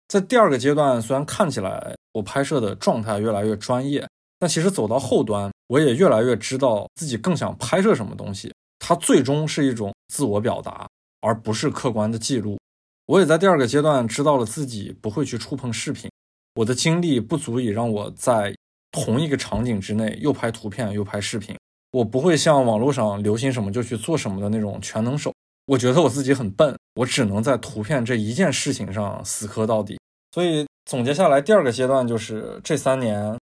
[0.09, 4.07] 在第二个阶段，虽然看起来我拍摄的状态越来越专业。
[4.39, 8.53] 但其实走到后端，我也越来越知道自己更想拍摄什么东西。
[8.81, 10.85] 它最终是一种自我表达，
[11.23, 12.59] 而不是客观的记录。
[13.07, 16.11] 我也在第二个阶段知道了自己不会去触碰视频，
[16.57, 18.55] 我的精力不足以让我在
[18.91, 21.57] 同一个场景之内又拍图片又拍视频。
[21.93, 25.33] 我不会像网络上流行什么就去做什么的那种全能手。
[25.67, 29.99] 我觉得我自己很笨，我只能在图片这一件事情上死磕到底。
[30.33, 33.37] 所以总结下来，第二个阶段就是这三年。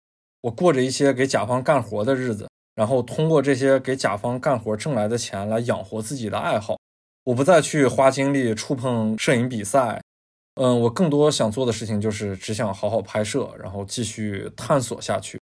[0.43, 6.77] 我过着一些给甲方干活的日子，然后通过这些给甲方干活挣来的钱来养活自己的爱好。
[7.27, 10.01] 我不再去花精力触碰摄影比赛，
[10.55, 15.37] 嗯，我更多想做的事情就是只想好好拍摄，然后继续探索下去。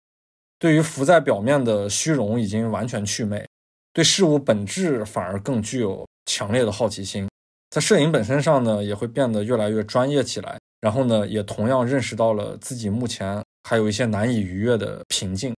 [0.59, 3.49] 对于浮在表面的虚荣已经完全祛魅，
[3.95, 7.26] 对事物本质反而更具有强烈的好奇心。
[7.70, 10.59] 在摄影本身上呢，也会变得越来越专业起来。
[10.83, 15.55] 然后呢，也同样认识到了自己目前还有一些难以逾越的瓶颈。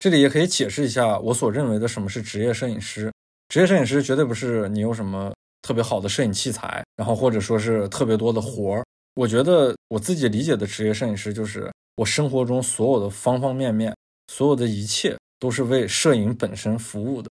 [0.00, 3.12] 这里也可以解释一下我所认为的什么是职业摄影师。
[3.48, 5.32] 职业摄影师绝对不是你有什么
[5.64, 8.84] 特别好的摄影器材，然后或者说是特别多的活儿。
[9.14, 13.96] 我觉得我自己理解的职业摄影师，就是我生活中所有的方方面面，
[14.30, 17.30] 所有的一切都是为摄影本身服务的。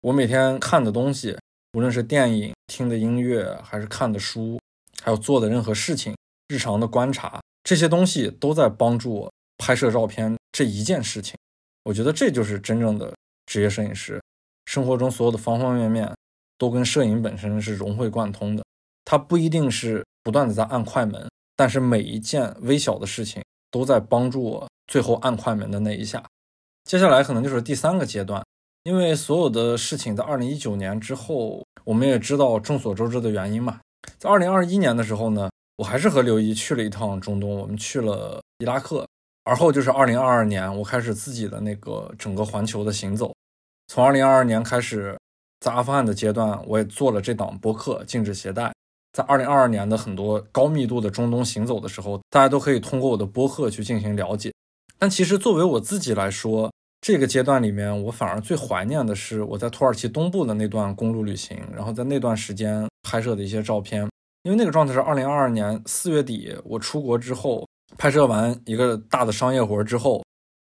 [0.00, 1.36] 我每天看的东西，
[1.72, 4.60] 无论是电影、听的音乐，还是看的书，
[5.02, 6.14] 还有做的任何事情，
[6.46, 11.34] 日常的观察，这些东西都在帮助我拍摄照片这一件事情。
[11.82, 13.12] 我觉得这就是真正的
[13.46, 14.22] 职业摄影师。
[14.66, 16.08] 生活中所有的方方面面
[16.62, 18.62] 都跟摄影本身是融会贯通的，
[19.04, 26.22] 它不一定是不断的在按快门，但是每一件微小的事情都在帮助我最后按快门的那一下。
[26.84, 28.40] 接下来可能就是第三个阶段，
[28.84, 33.80] 因为所有的事情在二零一九年之后，我们也知道众所周知的原因嘛。
[34.16, 39.04] 在二零二一年的时候呢，我还是和刘姨去了一趟中东，我们去了伊拉克，
[39.42, 43.34] 而后就是二零二二年，我开始自己的那个整个环球的行走。
[43.88, 45.18] 从二零二二年开始，
[45.62, 48.64] 在阿富汗的阶段，我也做了这档播客《禁止携带》。
[49.12, 54.52] 在二零二二年的很多高密度的中东行走的时候，大家都可以通过我的播客去进行了解。
[54.98, 64.08] 但其实作为我自己来说，这个阶段里面，我反而最怀念的是我在土耳其东部的那段公路旅行，然后在那段时间拍摄的一些照片。
[64.42, 67.64] 因为那个状态是二零二二年四月底，我出国之后
[67.96, 70.20] 拍摄完一个大的商业活之后。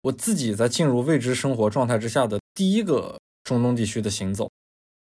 [0.03, 4.47] 我自己在进入未知生活状态之下的第一个中东地区的行走，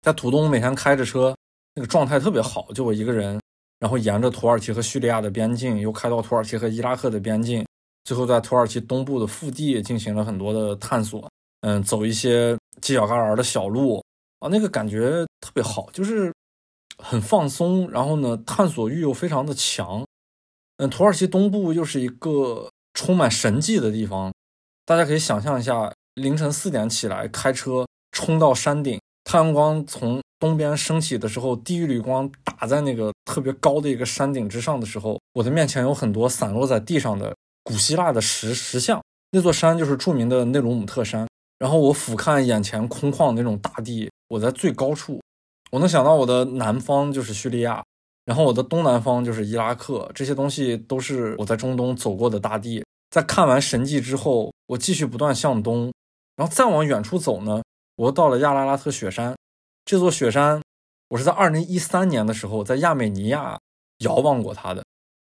[0.02, 1.36] 在途中每天开着车，
[1.76, 3.40] 那个状态特别好，就我一个人，
[3.80, 7.66] 然后沿着土耳其和叙利亚的边境，又开到土耳其和伊拉克的边境，
[8.06, 11.30] 最后在土耳其东部的腹地进行了很多的探索，
[11.62, 14.04] 嗯，走一些犄角旮旯的小路
[14.40, 16.34] 啊，那个感觉特别好，就是
[16.98, 20.06] 很放松，然后呢，探索欲又非常的强，
[20.78, 24.34] 嗯，土耳其东部又是一个充满神迹的地方。
[24.86, 29.00] 大家可以想象一下，凌晨四点起来开车冲到山顶，
[29.32, 39.00] 太阳光从东边升起的时候，第一缕光打在那个特别高的一个山顶之上的时候，我的面前有很多散落在地上的古希腊的石石像。
[39.30, 41.28] 那座山就是著名的内鲁姆特山。
[41.60, 45.22] 然后我俯瞰眼前空旷那种大地，我在最高处，
[45.70, 47.84] 我能想到我的南方就是叙利亚，
[48.26, 52.84] 然后我的东南方就是伊拉克，这些东西都是我在中东走过的大地。
[53.12, 55.94] 在看完神迹之后，我继续不断向东，
[56.36, 57.62] 然后再往远处走呢，
[58.00, 59.36] 我到了亚拉拉特雪山。
[59.84, 60.62] 这座雪山，
[61.10, 63.60] 我是在二零一三年的时候在亚美尼亚
[63.98, 64.86] 遥望过它的，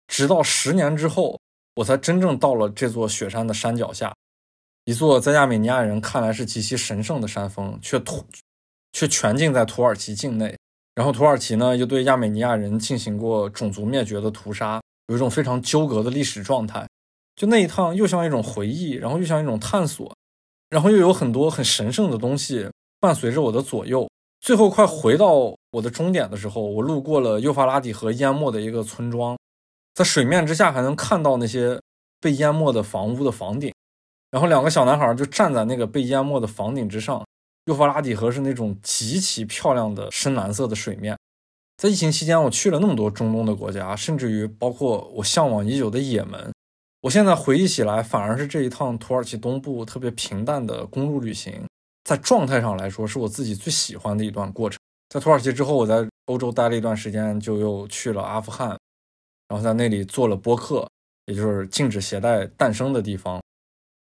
[0.06, 1.40] 直到十年之后，
[1.74, 4.14] 我才真正到了这座雪山的山脚下，
[4.84, 8.24] 一座在亚美尼亚人看来是极其神圣的山峰，却土
[8.92, 10.56] 却全境在土耳其境内。
[10.94, 16.86] 然后土耳其呢，又对亚美尼亚人进行过种族灭绝的屠杀，有一种非常纠葛的历史状态。
[17.34, 20.14] 就那一趟，又像一种回忆，然后又像一种探索，
[20.72, 22.66] 然后又有很多很神圣的东西
[22.98, 24.08] 伴随着我的左右。
[24.40, 25.34] 最后快回到
[25.70, 29.36] 我的终点的时候，我路过了幼发拉底河淹没的一个村庄，
[29.92, 31.78] 在水面之下还能看到那些
[32.22, 33.70] 被淹没的房屋的房顶，
[34.30, 37.22] 然后两个小男孩就站在那个被淹没的房顶之上。
[37.66, 41.16] 幼发拉底河是那种极其漂亮的深蓝色的水面。
[41.76, 46.50] 在疫情期间，我去了那么多中东的国家，甚至于包括我向往已久的也门。
[47.02, 51.66] 我现在回忆起来，反而是这一趟土耳其东部特别平淡的公路旅行，
[52.04, 54.78] 在状态上来说，是我自己最喜欢的一段过程。
[55.08, 58.78] 在土耳其之后，我在欧洲待了一段时间，就又去了阿富汗，
[59.48, 60.88] 然后在那里做了播客，
[61.26, 63.42] 也就是禁止携带诞生的地方。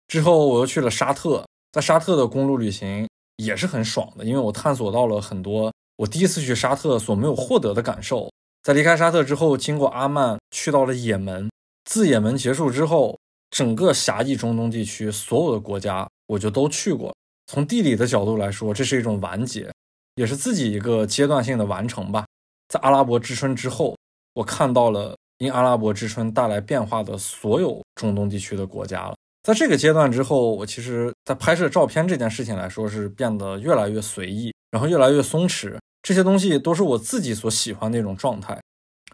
[0.09, 8.29] 之后我又去了沙特，在沙特的公路旅行也是很爽的，因为我探索到了很多我第一次去沙特所没有获得的感受。
[8.61, 11.49] 在离开沙特之后，经过阿曼，去到了也门。
[11.89, 13.17] 自也门结束之后，
[13.49, 17.11] 整个狭义中东地区所有的国家我就都去过。
[17.47, 19.73] 从地理的角度来说，这是一种完结，
[20.13, 22.27] 也是自己一个阶段性的完成吧。
[22.67, 23.97] 在阿拉伯之春之后，
[24.35, 29.15] 我看到了因阿拉伯之春带来变化的所有中东地区的国家了。
[29.41, 35.75] 在这个阶段之后，我其实，在拍摄照片这件事情来说，是变得越来越随意，然后越来越松弛。
[36.03, 38.61] 这些东西都是我自己所喜欢的一种状态。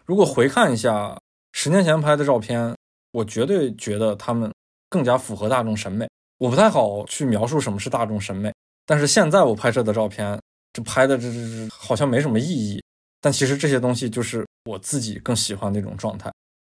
[0.04, 1.16] 如果回看一下。
[1.58, 2.76] 十年前拍的照片，
[3.12, 4.52] 我绝对觉得他们
[4.90, 6.06] 更加符合大众审美。
[6.36, 8.52] 我不太好去描述什么是大众审美，
[8.84, 10.38] 但是现在我拍摄的照片，
[10.74, 12.78] 这拍的这这这好像没什么意义。
[13.22, 16.30] 但其实这些东西就是我自己更喜欢那种状态。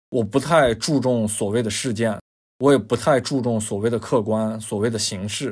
[0.10, 2.16] 我不太注重所谓的事件，
[2.60, 5.52] 我也不太注重所谓的客观、所谓的形式。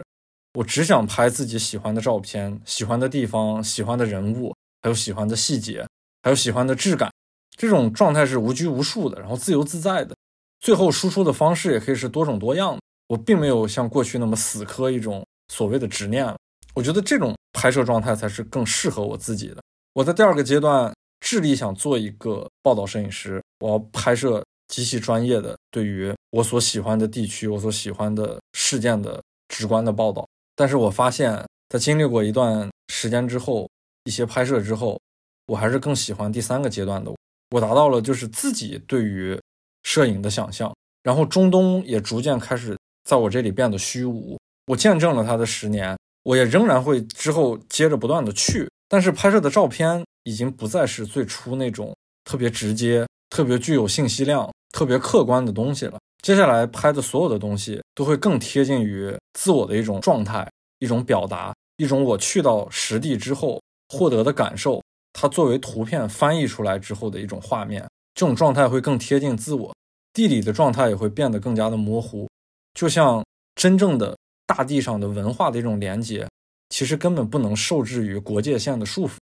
[0.54, 4.54] 我只想拍自己喜欢的照片、喜欢的地方、喜欢的人物，
[4.84, 5.84] 还有喜欢的细节。
[6.22, 7.12] 还有喜欢的质感，
[7.56, 10.16] 这种状态是无拘无束的，然后自由自在的。
[10.60, 12.80] 最后输出的方式也可以是多种多样的。
[13.08, 16.38] 我并没有像过去那么死磕一种所谓的执念了。
[16.74, 19.58] 我觉得这种拍摄状态才是更适合我自己的。
[19.94, 30.28] 我在第二个阶段致力想做一个报道摄影师，我要拍摄极其专业的对于我所喜欢的地区、我所喜欢的事件的直观的报道。
[30.56, 33.70] 但是我发现，在经历过一段时间之后，
[34.06, 35.00] 一些拍摄之后，
[35.46, 37.12] 我还是更喜欢第三个阶段的。
[37.12, 37.18] 我
[37.54, 39.40] 我达到了就是自己对于
[39.84, 44.36] 摄影的想象，然后中东也逐渐开始在我这里变得虚无。
[44.66, 56.00] 我见证了他的十年，我也仍然会之后接着不断的去，但是拍摄的照片已经不再是最初那种特别直接、特别具有信息量、特别客观的东西了。
[56.24, 60.50] 接下来拍的所有的东西都会更贴近于自我的一种状态、
[60.80, 64.82] 一种表达、一种我去到实地之后获得的感受。
[65.14, 69.74] 它作为图片翻译出来之后的一种画面，这种状态会更贴近自我。
[70.12, 72.30] 地理的状态也会变得更加的模糊，
[72.74, 73.24] 就像
[73.56, 76.28] 真正的大地上的文化的一种连接，
[76.70, 79.14] 其实根本不能受制于国界线的束缚。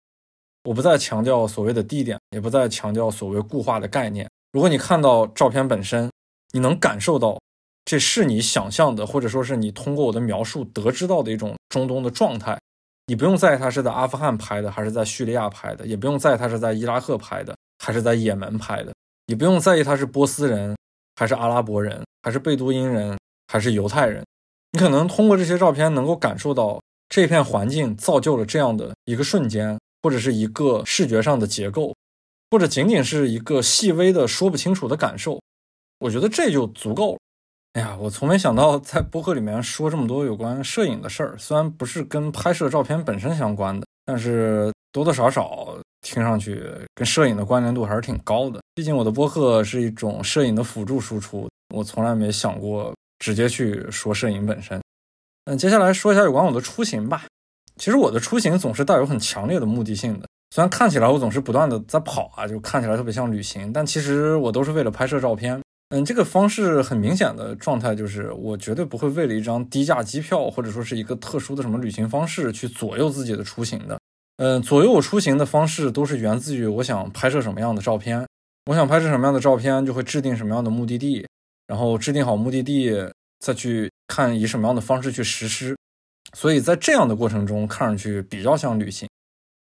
[0.63, 4.29] 我不再强调所谓的地点，也不再强调所谓固化的概念。
[4.51, 6.11] 如果你看到照片本身，
[6.53, 7.39] 你能感受到
[7.85, 12.59] 这是你想象的，或者说是你通过我的描述得知到的一种中东的状态。
[13.05, 18.93] 你不用在意他是在阿富汗拍的，还是在叙利亚拍的，也不用在意他是在伊拉克拍的，还是在也门拍的，
[19.27, 20.75] 也不用在意他是波斯人。
[21.13, 23.15] 还是阿拉伯人，还是贝都因人，
[23.47, 24.25] 还是犹太人？
[24.71, 31.93] 你可能通过这些照片能够感受到这片环境造就了这样的一个瞬间，或者是一个视觉上的结构，
[32.49, 35.39] 或者仅仅是一个细微的说不清楚的感受。
[35.99, 37.19] 我觉得这就足够了。
[37.73, 45.77] 哎呀，我从没想到在播客里面说这么多有关摄影的事儿，虽然不是跟拍摄照片本身相关的，但是多多少少。
[46.03, 46.63] 听上去
[46.95, 54.81] 跟摄影的关联度还是挺高的，毕竟我的播客是一种摄影的辅助输出，我从来没想过直接去说摄影本身。
[55.45, 57.25] 嗯，接下来说一下有关我的出行吧。
[57.77, 65.60] 其实我的出行总是带有很强烈的目的性的，虽然看起来我总是不断的在跑啊，就看起来特别像旅行，但其实我都是为了拍摄照片。
[65.93, 73.99] 嗯，这个方式很明显的状态就是，我绝对不会为了一张低价机票或者说是一个特殊的什么旅行方式去左右自己的出行的。
[74.37, 78.25] 嗯，左右我出行的方式都是源自于我想拍摄什么样的照片，
[78.67, 81.27] 我想拍摄什么样的照片，就会制定什么样的目的地，
[81.67, 82.89] 然后制定好目的地，
[83.39, 85.75] 再去看以什么样的方式去实施。
[86.33, 89.09] 所以在这样的过程中，看上去比较像旅行。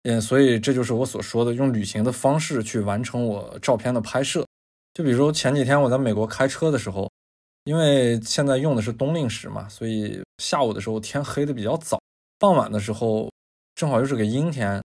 [0.04, 4.46] 嗯，所以这就是我所说的用旅行的方式去完成我照片的拍摄。
[4.94, 7.10] 就比如前几天我在美国开车的时候，
[7.64, 12.00] 因为现在用的是冬令时嘛，所以下午的时候天黑的比较早，
[12.38, 13.30] 傍晚的时候。
[13.76, 14.84] 正好又是个阴天，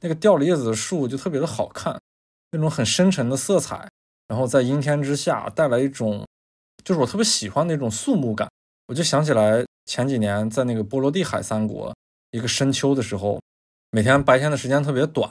[0.00, 2.00] 那个掉了叶子的树就特别的好看，
[2.52, 3.86] 那种很深沉的色彩，
[4.28, 6.26] 然后在阴天之下带来一种，
[6.82, 8.48] 就是我特别喜欢那种肃穆感。
[8.86, 11.94] 我就想起来前几年在那个波罗的海三国，
[12.30, 13.38] 一个深秋的时候，
[13.90, 15.30] 每天白天的时间特别短，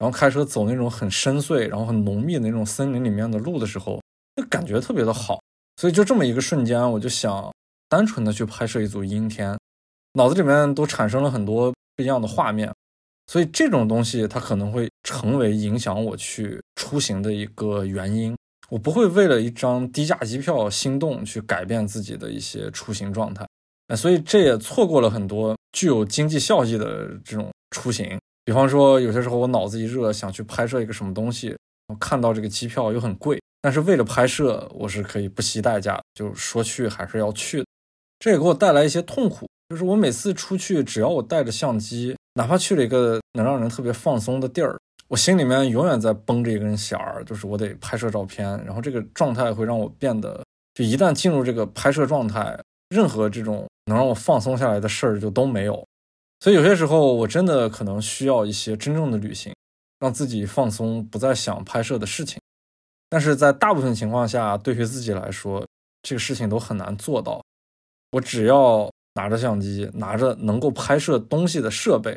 [0.00, 4.02] 然后开车走那种很深邃、然后很浓密的那种森林里面的路的时候，
[4.34, 5.38] 那感觉特别的好。
[5.76, 7.54] 所以就这么一个瞬间，我就想
[7.88, 9.56] 单纯的去拍摄一组阴天，
[10.14, 11.72] 脑子里面都产生了很多。
[11.96, 12.72] 不一样的画面，
[13.26, 18.34] 所以这种东西它可能会成为影响我去出行的一个原因。
[18.70, 23.46] 我不会为了一张低价机票心动去改变自己的一些出行状态，
[23.88, 28.18] 哎，所以这也错过了很多具有经济效益的这种出行。
[28.44, 31.56] 比方说，有些时候我脑子一热想去拍摄一个什么东西，
[31.88, 37.64] 我看到这个机票又很贵，但是为了拍摄，我是可以不惜代价，就说去还是要去。
[38.18, 39.46] 这也给我带来一些痛苦。
[39.68, 44.76] 就是我每次出去，只要我带着相机，哪怕去了一个能让人特别放松的地儿，
[45.06, 48.44] 我心里面永远在绷着一根弦儿，就是我得拍摄照片。
[48.64, 55.86] 然后这个状态会让我变得，就一旦进入这个拍摄状态，任何这种能让我放松下来的事儿就都没有。
[56.40, 59.54] 所以有些时候，我真的可能需要一些真正的旅行，
[59.98, 62.40] 让自己放松，不再想拍摄的事情。
[63.08, 65.66] 但是在大部分情况下，对于自己来说，
[66.02, 67.42] 这个事情都很难做到。
[68.12, 68.90] 我只要。
[69.14, 72.16] 拿着相机，拿着能够拍摄东西的设备，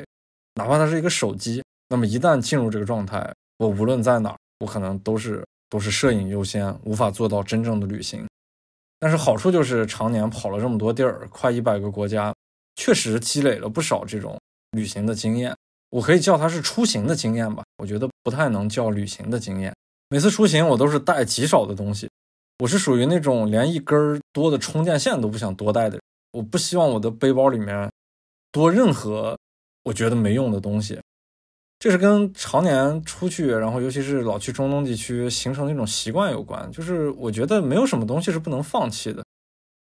[0.54, 8.24] 哪怕它是一个手机，那么一旦进入这个状态，我无论在哪儿，我可能都是都是摄影优先，无法做到真正的旅行。
[9.00, 12.32] 但是好处就是常年跑了这么多地儿，快一百个国家，
[12.76, 14.38] 确实积累了不少这种
[14.72, 15.54] 旅行的经验。
[15.90, 19.72] 我可以叫它是出行的经验吧，我觉得不太能叫旅行的经验。
[20.08, 22.08] 每次出行我都是带极少的东西，
[22.58, 26.00] 我是属于那种连一根多的充电线都不想多带的人。
[26.32, 27.88] 我不希望我的背包里面
[28.50, 29.38] 多任何
[29.84, 31.00] 我觉得没用的东西，
[31.78, 36.68] 这是跟常年出去，然后尤其是老去中东地区形成的一种习惯有关。
[36.72, 39.24] 就是我觉得没有什么东西是不能放弃的，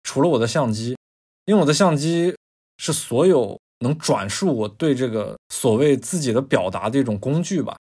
[0.05, 0.97] 除了我的相机，
[1.45, 2.34] 因为我的相机
[2.79, 7.76] 是所有能转述我对这个所谓自己的表达的一种工具吧。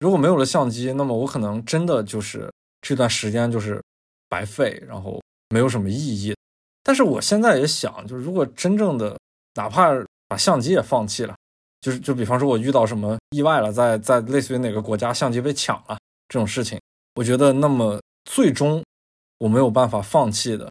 [0.00, 3.80] 如果没有了相机，那么我可能真的就是这段时间就是
[4.28, 6.34] 白费，然后没有什么意义。
[6.82, 9.16] 但是我现在也想，就是如果真正的
[9.54, 9.90] 哪怕
[10.26, 11.34] 把相机也放弃了。
[11.82, 16.78] 就是就比方说，我遇到什么意外了，在在类似于哪个国家相机被抢了这种事情，
[17.14, 18.84] 我觉得那么最终
[19.38, 20.70] 我没有办法放弃的，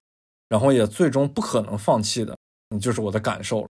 [0.49, 2.37] 然后也最终不可能放弃的，
[2.69, 3.67] 你就是我的感受。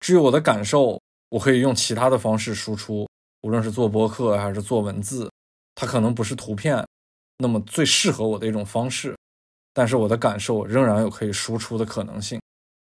[0.00, 3.08] 至于我的感受，我可以用其他的方式输出，
[3.42, 5.30] 无论是做播客还是做文字，
[5.74, 6.84] 它可能不是图片
[7.38, 9.16] 那么最适合我的一种方式，
[9.72, 12.40] 但是我的感受仍然有可以输出的可能性。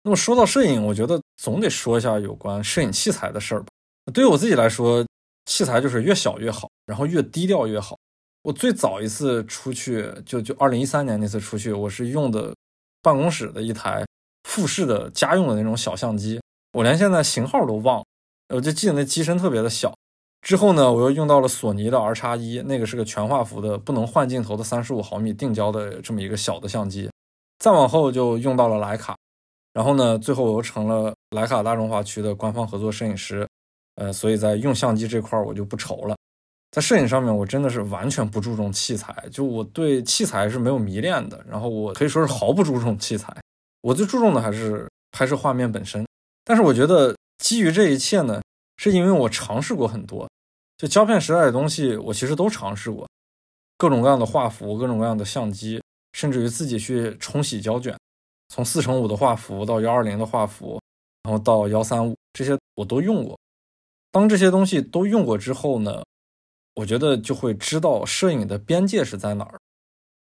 [0.04, 3.68] 那么说到摄影，我觉得总得说一下有关摄影器材的事儿吧。
[4.14, 5.04] 对于我自己来说，
[5.46, 7.98] 器材就是越小越好，然后越低调越好。
[8.44, 12.54] 我最早一次出去，就就二零一三年那次出去，我是用的
[13.02, 14.06] 办公室的一台
[14.46, 16.40] 富士的家用的那种小相机，
[16.72, 18.06] 我连现在型号都忘了，
[18.56, 19.94] 我就记得那机身特别的小。
[20.42, 27.10] 之后呢，我又用到了索尼的 R 叉一，那个是个全画幅的不能换镜头的三十五毫米定焦的这么一个小的相机。
[27.58, 29.18] 再往后就用到了徕卡，
[29.74, 33.48] 然后呢，最后我又成了徕卡大中华区的官方合作摄影师。
[33.96, 36.18] 呃，所以在用相机这块我就不愁了，
[36.70, 43.34] 在摄影上面我真的是完全不注重器材，就我对器材是没有迷恋的，然后我可以说是毫不注重器材，
[43.86, 46.04] 我最注重的还是拍摄画面本身。
[46.44, 48.42] 但是我觉得基于这一切呢，
[48.78, 50.28] 是因为我尝试过很多，
[50.76, 53.08] 就胶片时代的东西我其实都尝试过，
[53.78, 55.80] 各种各样的画幅，各种各样的相机，
[56.14, 57.96] 甚至于自己去冲洗胶卷，
[58.50, 60.82] 从四乘五的画幅到幺二零的画幅，
[61.22, 63.38] 然后到幺三五这些我都用过。
[64.12, 66.04] 当这些东西都用过之后呢，
[66.74, 69.60] 我觉得就会知道摄影的边界是在哪儿。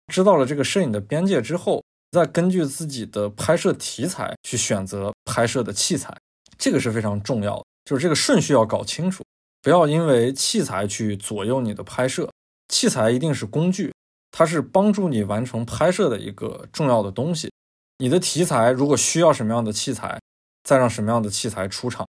[0.06, 6.16] 知道了这个摄影的边界之后，再根据自己的拍摄题材去选择拍摄的器材，
[6.58, 7.64] 这个是非常重要的。
[7.84, 9.24] 就是这个顺序要搞清楚，
[9.62, 12.30] 不要因为器材去左右你的拍摄。
[12.68, 13.92] 器材一定是工具，
[14.30, 17.50] 它是帮助你完成拍摄的一个重要的东西。
[17.98, 20.20] 你的题材如果需要什么样的器材，
[20.62, 22.06] 再让什么样的器材出场，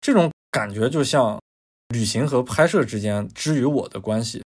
[0.00, 0.30] 这种。
[0.54, 1.36] 感觉就像
[1.88, 4.40] 旅行和拍摄之间之于我的关系，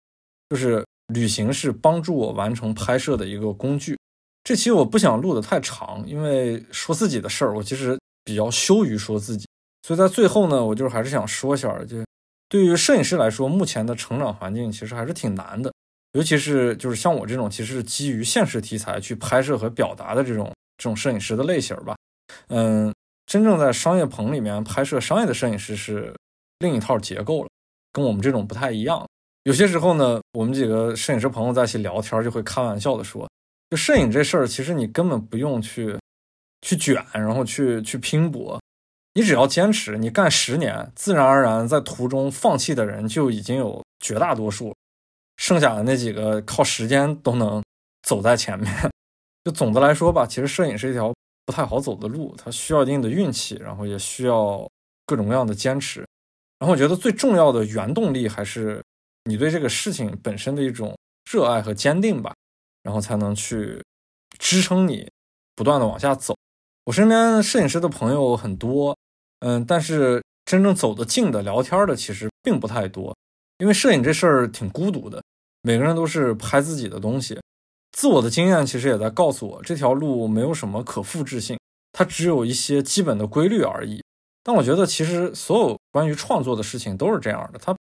[0.48, 3.98] 就是旅行是帮助我完成拍摄的一个工具。
[4.46, 9.44] 这期我不想录的太长，因为说自己的事儿，我其实比较羞于说自己，
[9.82, 11.96] 所以在最后呢，我就还是想说一下，就
[12.48, 15.72] 对于摄影师来说，目前的成长环境其实还是挺难的，
[16.12, 21.96] 尤其是就是像我这种其实是基于现实题材去拍摄和表达的这种这种摄影师的类型吧，
[22.46, 22.94] 嗯。
[23.26, 26.14] 真正在商业棚里面拍摄商业的摄影师是
[26.60, 27.48] 另一套结构了，
[27.92, 29.04] 跟我们这种不太一样。
[29.42, 33.28] 有些时候呢，我们几个摄影师朋友在一起聊天，就会开玩笑的说，
[33.70, 35.98] 就摄影这事儿，其实你根本不用去
[36.62, 38.60] 去卷，然后去去拼搏，
[39.14, 44.74] 你只要坚持，你干十年，自然而然在途中放弃的人就已经有绝大多数，
[45.36, 47.62] 剩下的那几个靠时间都能
[48.02, 48.72] 走在前面。
[49.44, 51.14] 就总的来说吧，其实摄影是一条。
[51.46, 54.68] 不太好走的路，它需要一定的运气，然后也需要
[55.06, 56.00] 各种各样的坚持。
[56.58, 58.82] 然后我觉得最重要的原动力还是
[59.26, 60.98] 你对这个事情本身的一种
[61.30, 62.34] 热爱和坚定吧，
[62.86, 63.82] 然后才能去
[64.38, 65.10] 支撑你
[65.56, 66.36] 不断的往下走。
[66.84, 68.96] 我身边摄影师的朋友很多，
[69.40, 73.12] 嗯，但是真正走得近的聊天的其实并不太多，
[73.58, 75.20] 因为摄影这事儿挺孤独的，
[75.62, 77.36] 每个人都是拍自己的东西。
[77.90, 81.58] 自我的经验其实也在告诉我，这条路没有什么可复制性，
[81.90, 84.00] 它只有一些基本的规律而已。
[84.44, 87.76] 但我觉得，其实所有关于创作的事情都是这样的，它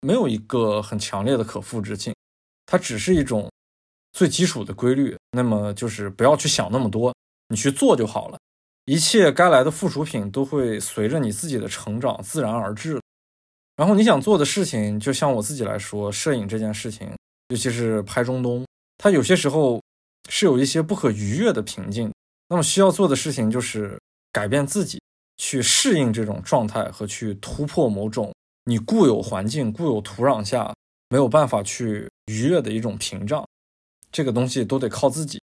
[0.00, 2.14] 没有一个很强烈的可复制性，
[2.64, 3.50] 它只是一种
[4.16, 5.14] 最基础的规律。
[5.32, 7.14] 那么就是不要去想那么多，
[7.48, 8.38] 你去做就好了。
[8.86, 12.98] 一切该来的附属品都会随着你自己的成长自然而至。
[13.76, 17.10] 然后你想做的事情，就像我自己来说，摄影这件事情，
[17.48, 18.64] 尤其是拍中东。
[18.96, 19.82] 它有些时候
[20.30, 22.10] 是有一些不可逾越的瓶颈，
[22.48, 24.00] 那么需要做的事情就是
[24.32, 24.98] 改变自己，
[25.36, 28.32] 去适应这种状态和去突破某种
[28.64, 30.72] 你固有环境、固有土壤下
[31.10, 33.46] 没有办法去逾越的一种屏障。
[34.16, 35.38] 这个东西都得靠自己。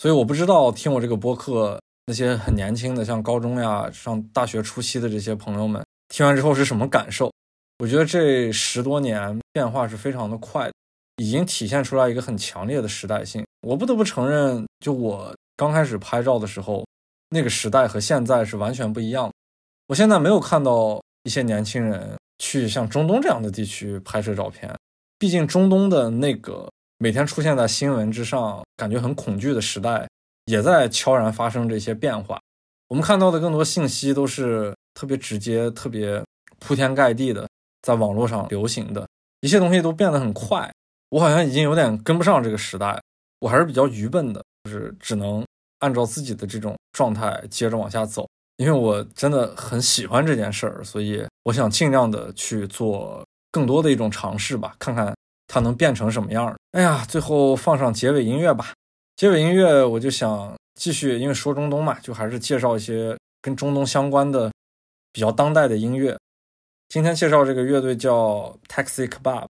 [0.00, 7.30] 所以我不知道听我这个播客那些很年轻的，像高中呀、上大学初期的这些朋友们听完之后是什么感受？
[7.78, 10.68] 我觉得这十多年变化是非常的快。
[11.18, 13.44] 已经体现出来一个很强烈的时代性。
[13.60, 16.84] 我不得不承认，就我刚开始拍照的时候，
[17.28, 19.32] 那个时代和现在是完全不一样的。
[19.88, 24.74] 我现在没有看到一些年轻人去像中东这样的地区拍摄照片。
[25.18, 26.66] 毕竟中东的那个
[27.02, 30.06] 每天出现在新闻之上、感觉很恐惧的时代，
[30.44, 32.38] 也在悄然发生这些变化。
[32.88, 36.22] 我们看到的更多信息都是特别直接、特别
[36.58, 37.48] 铺天盖地的，
[37.80, 39.08] 在网络上流行的
[39.40, 40.70] 一切东西都变得很快。
[41.08, 43.00] 我好像已经有点跟不上这个时代，
[43.38, 45.42] 我还是比较愚笨的，就是只能
[45.78, 48.28] 按照自己的这种状态接着往下走。
[48.58, 55.14] 因为我真的很喜欢这件事儿，所以我想尽量的去做更多的一种尝试吧，看看
[55.52, 56.54] 它能变成什么样。
[56.70, 58.72] 哎呀，最后放上结尾音乐吧。
[59.16, 64.52] 结尾音乐我就想继续，因为说中东嘛，就还是介绍一些跟中东相关的
[65.12, 66.16] 比较当代的音乐。
[66.88, 69.46] 今天介绍这个乐队叫 Taxi Kebab，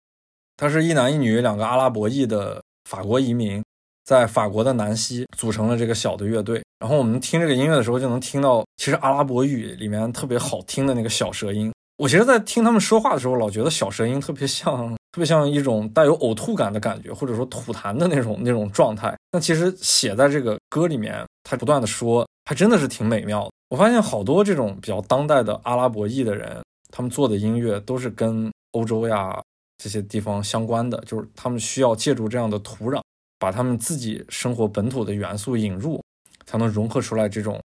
[0.58, 3.64] 它是一男一女两个阿拉伯裔的法国移民。
[4.06, 11.74] 在法国的南西组成了这个小的乐队，然后我们听这个音乐的时候，就能听到其实阿拉伯语里面特别好听的那个小舌音。
[11.98, 19.18] 我其实，在听他们说话的时候，老觉得小舌音特别像，特别像一种带有呕吐感的感觉，或者说吐痰的那种那种状态。
[19.32, 23.52] 但其实写在这个歌里面，他不断的说，还真的是挺美妙的。
[23.70, 26.62] 我发现好多这种比较当代的阿拉伯裔的人，
[26.92, 29.42] 他们做的音乐都是跟欧洲呀
[29.78, 33.00] 这些地方相关的，就是他们需要借助这样的土壤。
[33.40, 36.04] 把他们自己生活本土的元素引入，
[36.46, 37.58] 才能融合出来这种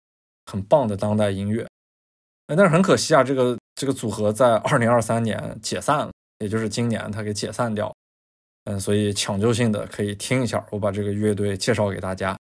[0.47, 1.66] 很棒的当代音乐。
[2.47, 6.10] 但是很可惜啊，这个这个组合在二零二三年解散了，
[6.40, 7.90] 也就是今年他给解散掉。
[8.64, 12.36] 嗯，所以抢救性的可以听一下，我把这个乐队介绍给大家。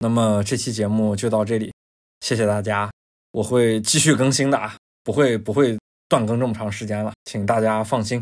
[0.00, 1.72] 那么这期节目就到这里，
[2.20, 2.90] 谢谢大家，
[3.30, 8.20] 我会继续更新的啊，不会不会断更这么长时间了，请大家放心。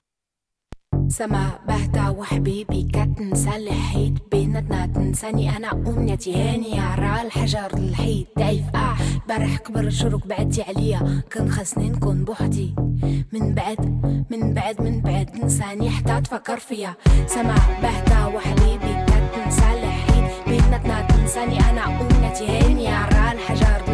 [1.10, 8.64] سما بهتا وحبيبي كتنسى الحيط بيناتنا تنساني أنا أمنيتي هاني على الحجر الحيط ضعيف.
[8.74, 8.96] آه
[9.28, 11.22] برح كبر شرك بعدتي عليا.
[11.30, 12.74] كان خاصني نكون بوحدي.
[13.32, 13.80] من بعد
[14.30, 16.94] من بعد من بعد نساني حتى تفكر فيا.
[17.26, 23.89] سما بهتا وحبيبي كتنسى الحيط بيناتنا تنساني أنا أمنيتي هاني على الحجر